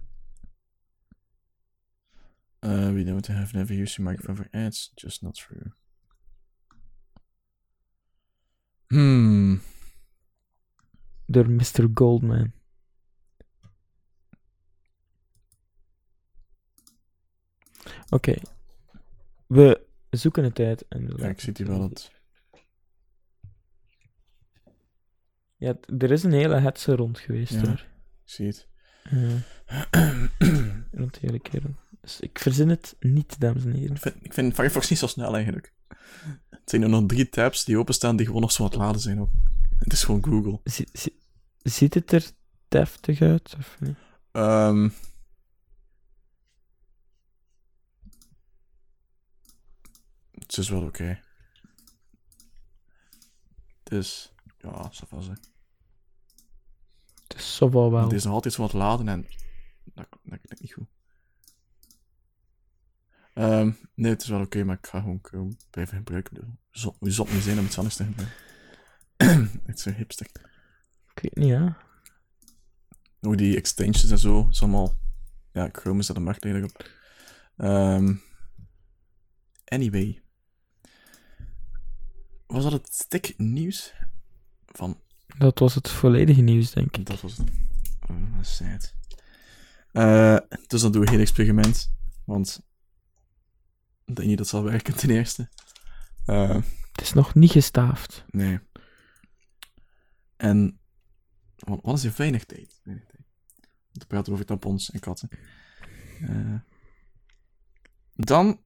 [2.61, 5.73] Uh, we don't have never used your microphone for ads, just not true.
[8.87, 9.61] Hmm.
[11.27, 11.89] Door Mr.
[11.95, 12.53] Goldman.
[18.09, 18.35] Oké.
[19.47, 20.89] We zoeken het uit.
[20.89, 21.89] En we Ja, ik zie het hier wel zien.
[21.89, 22.11] dat.
[25.59, 27.61] Ja, er is een hele hetze rond geweest Ja.
[27.61, 27.87] hoor.
[28.25, 28.69] Ik zie het.
[31.01, 31.75] Rond de hele kerel.
[32.01, 33.95] Dus ik verzin het niet, dames en heren.
[33.97, 35.75] ik, vind, ik vind Firefox niet zo snel eigenlijk.
[36.51, 39.21] Het zijn er nog drie tabs die openstaan die gewoon nog zo wat laden zijn
[39.21, 39.31] ook.
[39.79, 40.61] Het is gewoon Google.
[40.65, 41.19] Zie- zie-
[41.59, 42.31] ziet het er
[42.69, 43.55] deftig uit?
[43.59, 43.97] Of niet?
[44.33, 44.89] Ehm
[50.31, 51.21] het is wel oké.
[53.83, 54.33] Dus,
[54.73, 55.39] ja, zeg.
[57.29, 58.03] Het is zo wel wel.
[58.03, 59.27] Het is nog altijd zo wat laden en
[59.85, 60.89] dat, dat klinkt niet goed.
[63.35, 66.59] Ehm, nee, het is wel oké, maar ik ga gewoon Chrome blijven gebruiken.
[66.71, 68.37] Zot, hoe zot niet zijn om iets anders te gebruiken.
[69.67, 70.27] het is zo hipster.
[71.15, 71.77] Ik weet niet, ja.
[73.21, 74.97] Ook die extensions en zo, is allemaal...
[75.53, 76.91] Ja, Chrome is daar de marktleider op.
[77.57, 78.15] Ehm,
[79.65, 80.23] anyway.
[82.47, 83.95] Was dat het stik nieuws?
[84.73, 85.01] Van
[85.39, 87.07] Dat was het volledige nieuws, denk ik.
[87.07, 87.49] Dat was het.
[88.11, 88.95] Oh, dat is sad.
[89.93, 91.93] Eh, dus dan doen we geen experiment.
[92.25, 92.61] Want
[94.05, 95.49] ik denk niet dat zal werken ten eerste.
[96.25, 96.49] Eh,
[96.93, 98.25] Het is nog niet gestaafd.
[98.31, 98.59] nee.
[100.37, 100.79] En
[101.57, 102.81] wat, is je weinig tijd?
[102.83, 103.23] Weinig tijd.
[103.93, 105.29] Om te praten over tampons en katten.
[106.21, 106.55] Eh,
[108.15, 108.61] dan.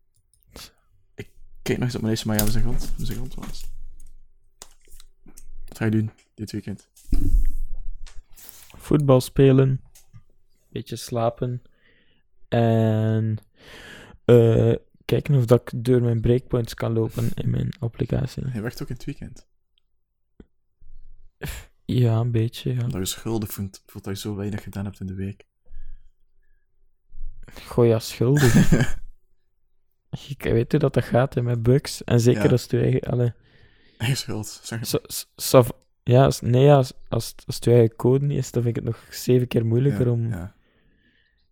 [1.14, 1.30] Ik
[1.62, 2.92] kijk nog eens op mijn lijstje, maar ja, we zijn rond.
[2.96, 3.70] We zijn rond was.
[5.83, 6.89] Ga je doen dit weekend?
[8.76, 9.80] Voetbal spelen.
[10.68, 11.62] Beetje slapen.
[12.49, 13.39] En
[14.24, 14.74] eh,
[15.05, 18.49] kijken of dat ik door mijn breakpoints kan lopen in mijn applicatie.
[18.49, 19.49] Hij werkt ook in het weekend.
[21.85, 22.83] Ja, een beetje, ja.
[22.83, 25.47] Omdat je schuldig voelt, voelt dat je zo weinig gedaan hebt in de week.
[27.66, 28.55] Goh, ja, schuldig.
[30.28, 32.05] Ik weet hoe dat, dat gaat hè, met bugs.
[32.05, 32.51] En zeker Ja.
[32.51, 33.01] als het je eigen...
[33.01, 33.33] Allee,
[34.07, 34.61] Eigen schuld.
[34.62, 34.88] Zeg het.
[34.88, 38.50] so, so- so- ja, als, nee, als, als, als het je eigen code niet is,
[38.50, 40.28] dan vind ik het nog zeven keer moeilijker ja, om...
[40.28, 40.55] Ja.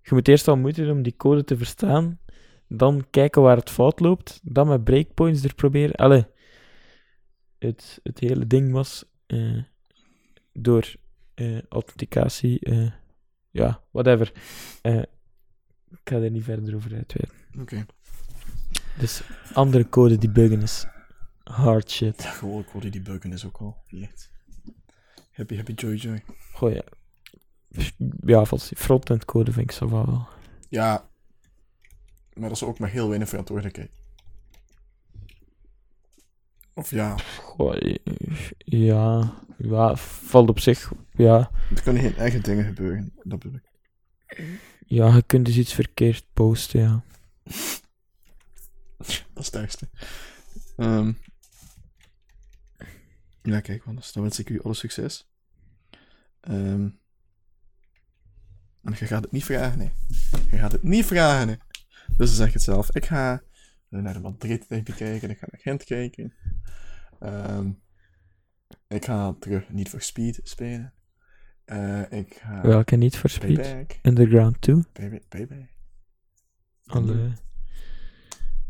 [0.03, 2.19] Je moet eerst al moeite doen om die code te verstaan.
[2.69, 4.41] Dan kijken waar het fout loopt.
[4.43, 5.95] Dan met breakpoints er proberen.
[5.95, 6.27] Allee.
[7.59, 9.63] Het, het hele ding was eh,
[10.53, 10.95] door
[11.35, 12.59] eh, authenticatie.
[12.61, 12.91] eh,
[13.51, 14.33] ja, whatever.
[15.91, 17.37] Ik ga er niet verder over uitweiden.
[17.61, 17.87] Oké.
[18.99, 19.23] Dus
[19.53, 20.87] andere code die buggen is
[21.51, 22.23] hard shit.
[22.23, 24.31] Ja, gewoon code die buggen is ook al echt.
[25.31, 26.23] Happy, happy, joy, joy.
[26.53, 26.85] Goh ja.
[28.25, 30.29] Ja, volgens frontend code vind ik zo wel.
[30.69, 31.09] Ja,
[32.33, 33.91] maar dat is ook maar heel weinig verantwoordelijkheid.
[36.75, 37.77] Of ja, Goh,
[38.59, 40.93] ja, ja, valt op zich.
[41.13, 43.13] Ja, er kunnen geen eigen dingen gebeuren.
[43.23, 43.69] Dat bedoel ik.
[44.87, 47.03] ja, je kunt dus iets verkeerd posten, ja.
[49.35, 49.89] Dat is het ergste.
[50.77, 51.13] Ehm
[53.43, 54.13] ja, kijk, anders.
[54.13, 55.31] Dan wens ik u alle succes.
[56.41, 56.89] Ehm
[58.83, 59.91] en je gaat het niet vragen, nee.
[60.51, 61.59] Je gaat het niet vragen, nee.
[62.17, 62.95] Dus dan zeg ik het zelf.
[62.95, 63.43] Ik ga
[63.89, 65.31] naar de Madrid tegen kijken.
[65.31, 66.35] Ik ga naar Gent kijken.
[67.21, 67.71] Ehm
[68.89, 70.93] ik ga terug niet voor Speed spelen.
[71.65, 73.61] Eh, ik ga Welke niet voor Speed?
[73.61, 73.99] Payback.
[74.03, 74.85] Underground 2.
[74.93, 75.29] Payback.
[75.29, 75.69] Payback.
[76.85, 77.33] Alle,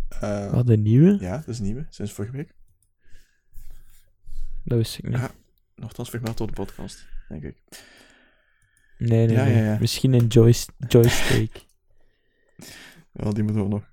[0.08, 1.16] Eh, wat, de nieuwe?
[1.20, 1.86] ja, dat is nieuwe.
[1.90, 2.54] Sinds vorige week.
[4.64, 5.16] Dat wist ik niet.
[5.16, 5.30] Ja.
[5.74, 7.62] Nogthans vermeld door de podcast, denk ik.
[8.98, 9.62] Nee, nee, Ja, nee.
[9.62, 9.78] ja.
[9.80, 11.52] Misschien een joys joystick.
[13.12, 13.92] Wel, die moeten we nog.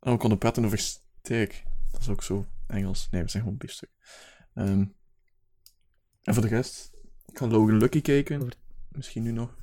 [0.00, 1.62] Oh, we konden praten over steak.
[1.92, 3.08] Dat is ook zo Engels.
[3.10, 3.90] Nee, we zijn gewoon biefstuk.
[4.54, 4.84] Ehm
[6.22, 6.90] en voor de rest,
[7.26, 8.48] ik ga Logan Lucky kijken.
[8.88, 9.56] Misschien nu nog.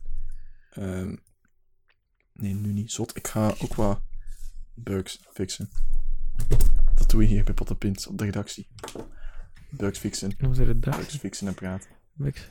[0.71, 1.15] Ehm
[2.33, 2.91] nee, nu niet.
[2.91, 3.17] Zot.
[3.17, 4.01] Ik ga ook wat
[4.73, 5.69] bugs fixen.
[6.95, 8.67] Dat doe je hier bij Pottenpint op de redactie.
[9.77, 10.31] Bugs fixen.
[10.39, 10.79] Hoe ze het?
[10.79, 11.89] Bugs fixen en praten.
[12.23, 12.49] Ik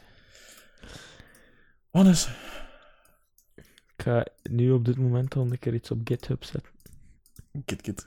[1.90, 2.28] Hannes.
[3.96, 6.72] ga nu op dit moment al een keer iets op GitHub zetten.
[7.66, 8.06] Git, git.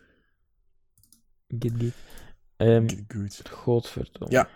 [2.58, 3.50] Ehm Kit, good.
[3.50, 4.34] godverdomme.
[4.36, 4.50] Ja.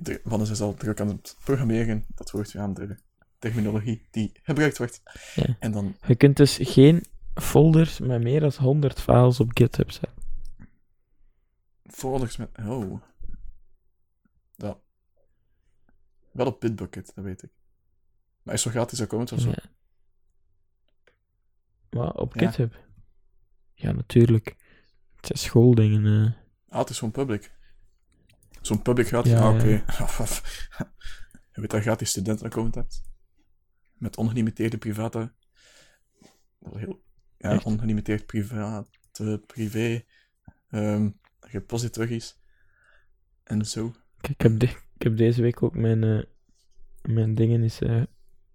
[0.00, 2.04] De, Wannes is al druk aan het programmeren.
[2.14, 2.96] Dat hoort je aan de
[3.38, 5.02] terminologie die gebruikt wordt.
[5.34, 5.56] Ja.
[5.58, 7.04] En dan, Je kunt dus geen
[7.34, 10.22] folders met meer dan 100 files op GitHub zetten.
[11.84, 12.48] folders met...
[12.58, 13.02] Oh.
[14.56, 14.80] Dat.
[16.32, 17.50] Wel op Bitbucket, dat weet ik.
[18.42, 19.48] Maar is zo gratis account of zo?
[19.48, 19.62] Ja.
[21.90, 22.46] Maar op Ja.
[22.46, 22.84] GitHub?
[23.74, 24.46] Ja, natuurlijk.
[25.16, 26.06] Het zijn schooldingen.
[26.26, 26.32] eh.
[26.72, 27.54] Ah, het is gewoon public.
[28.60, 29.32] Zo'n public gratis...
[29.32, 29.66] Ja, ah, oké.
[29.66, 29.82] ja.
[31.52, 33.02] Je weet dat je gratis studentaccount hebt.
[33.92, 35.34] Met ongelimiteerde private...
[36.58, 37.04] Heel...
[37.36, 37.64] Ja, Echt?
[37.64, 40.04] ongelimiteerd private, privé...
[40.68, 42.38] ehm repositories.
[43.42, 43.94] En zo.
[44.20, 46.22] Ik heb, de- ik heb deze week ook mijn, eh,
[47.02, 48.02] mijn dingen is, eh,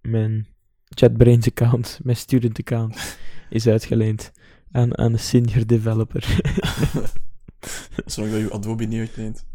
[0.02, 0.48] mijn
[0.88, 3.18] JetBrains account, mijn student account,
[3.50, 4.32] is uitgeleend
[4.72, 6.26] aan, aan een senior developer.
[8.06, 9.46] Zolang dat je Adobe niet uitleent.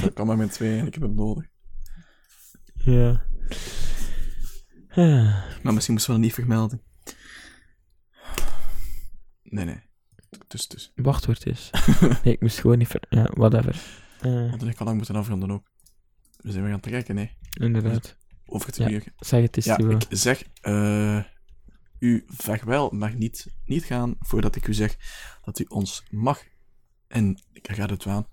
[0.00, 1.46] Dat kan maar met twee en ik heb het nodig.
[2.74, 3.28] ja.
[4.88, 6.82] Ah, Maar misschien moesten we dat niet vermelden.
[9.42, 9.80] Nee, nee.
[10.48, 10.92] Dus, dus.
[10.94, 11.70] wachtwoord is.
[12.24, 13.02] Nee, ik moest gewoon niet ver...
[13.08, 13.82] Ja, whatever.
[14.20, 15.70] Eh, Want ik al lang moeten afronden ook.
[16.36, 17.36] We zijn weer aan het trekken, nee.
[17.50, 18.16] inderdaad.
[18.46, 19.00] Over het Ja.
[19.18, 21.24] Zeg het eens, Ja, ik zeg, eh,
[21.98, 24.96] u vaarwel mag niet, niet gaan voordat ik u zeg
[25.44, 26.42] dat u ons mag.
[27.08, 28.26] En ik ga het aan.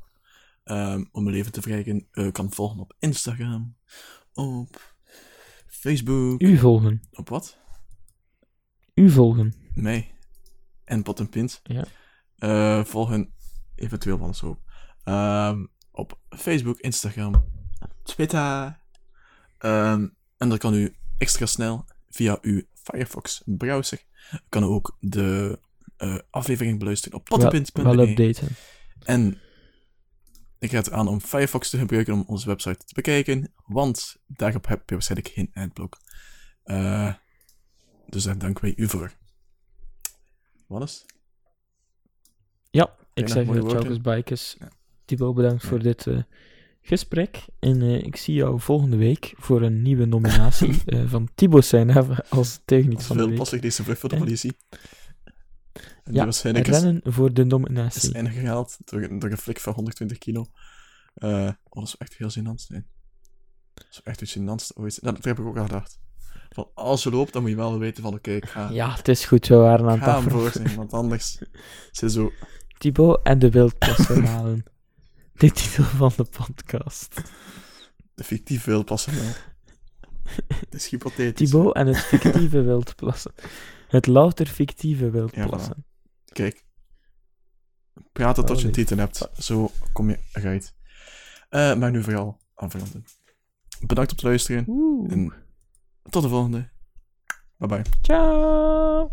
[0.63, 3.75] ehm, om uw leven te verrijken, kan volgen op Instagram,
[4.33, 4.95] op
[5.67, 7.01] Facebook, U volgen.
[7.11, 7.57] op wat?
[8.93, 9.53] U volgen.
[9.73, 10.11] Mij.
[10.83, 11.59] En Pot en Pint.
[11.63, 11.85] Ja.
[12.37, 13.33] Eh, volgen
[13.75, 14.61] eventueel wel zo.
[15.03, 15.65] Ehm,
[15.97, 17.51] op Facebook, Instagram,
[18.03, 18.79] Twitter.
[19.57, 24.05] Ehm, en dan kan u extra snel via uw Firefox browser
[24.49, 25.59] kan u ook de
[25.97, 27.81] eh, aflevering beluisteren op Wel, pottenpint.be.
[27.81, 28.47] wel updaten.
[29.03, 29.41] En
[30.59, 34.89] ik raad aan om Firefox te gebruiken om onze website te bekijken, want daarop heb
[34.89, 35.97] je waarschijnlijk geen adblock.
[36.63, 37.13] Eh,
[38.05, 39.11] dus daar danken wij u voor.
[40.67, 41.05] Wat is?
[42.69, 43.69] Ja, ik zeg woorden?
[43.69, 44.55] Chalkers Bikers.
[44.59, 44.69] Ja.
[45.07, 46.17] Thibaut, bedankt voor dit eh,
[46.81, 47.45] gesprek.
[47.59, 52.25] En eh, ik zie jou volgende week voor een nieuwe nominatie eh, van Thibaut Seinave
[52.29, 53.61] als is van de veel week.
[53.61, 54.57] deze vlucht voor de politie.
[55.73, 58.13] En die Ja, is, Rennen voor de is nominatie.
[58.13, 60.45] ingehaald door, door een flik van 120 kilo.
[61.15, 62.87] Oh, dat is echt heel gênant zijn.
[63.73, 65.03] Dat is echt het gênantste ooit.
[65.03, 65.99] Dat heb ik ook al gedacht.
[66.49, 69.07] Van, als je loopt, dan moet je wel weten van, oké, ik ga, Ja, het
[69.07, 70.51] is goed, we waren aan het ga hem afronden.
[70.51, 71.41] voor want anders
[71.91, 72.31] is zo...
[72.77, 74.63] Thibaut en de wildplassenalen.
[75.37, 77.21] De titel van de podcast.
[78.13, 79.31] De fictieve wildplassen wel.
[80.47, 81.49] Het is hypothetisch.
[81.49, 83.33] Thibaut en het fictieve wildplassen.
[83.87, 85.85] Het louter fictieve wildplassen.
[86.25, 86.65] Kijk.
[88.11, 89.29] Praten tot je een Holy titel hebt.
[89.37, 90.75] Zo kom je eruit.
[91.49, 93.05] Eh maar nu vooral afronden.
[93.79, 94.63] Bedankt om het luisteren.
[94.67, 95.11] Oeh.
[95.11, 95.33] En
[96.09, 96.69] tot de volgende.
[97.57, 97.81] Bye bye.
[98.01, 99.11] Ciao.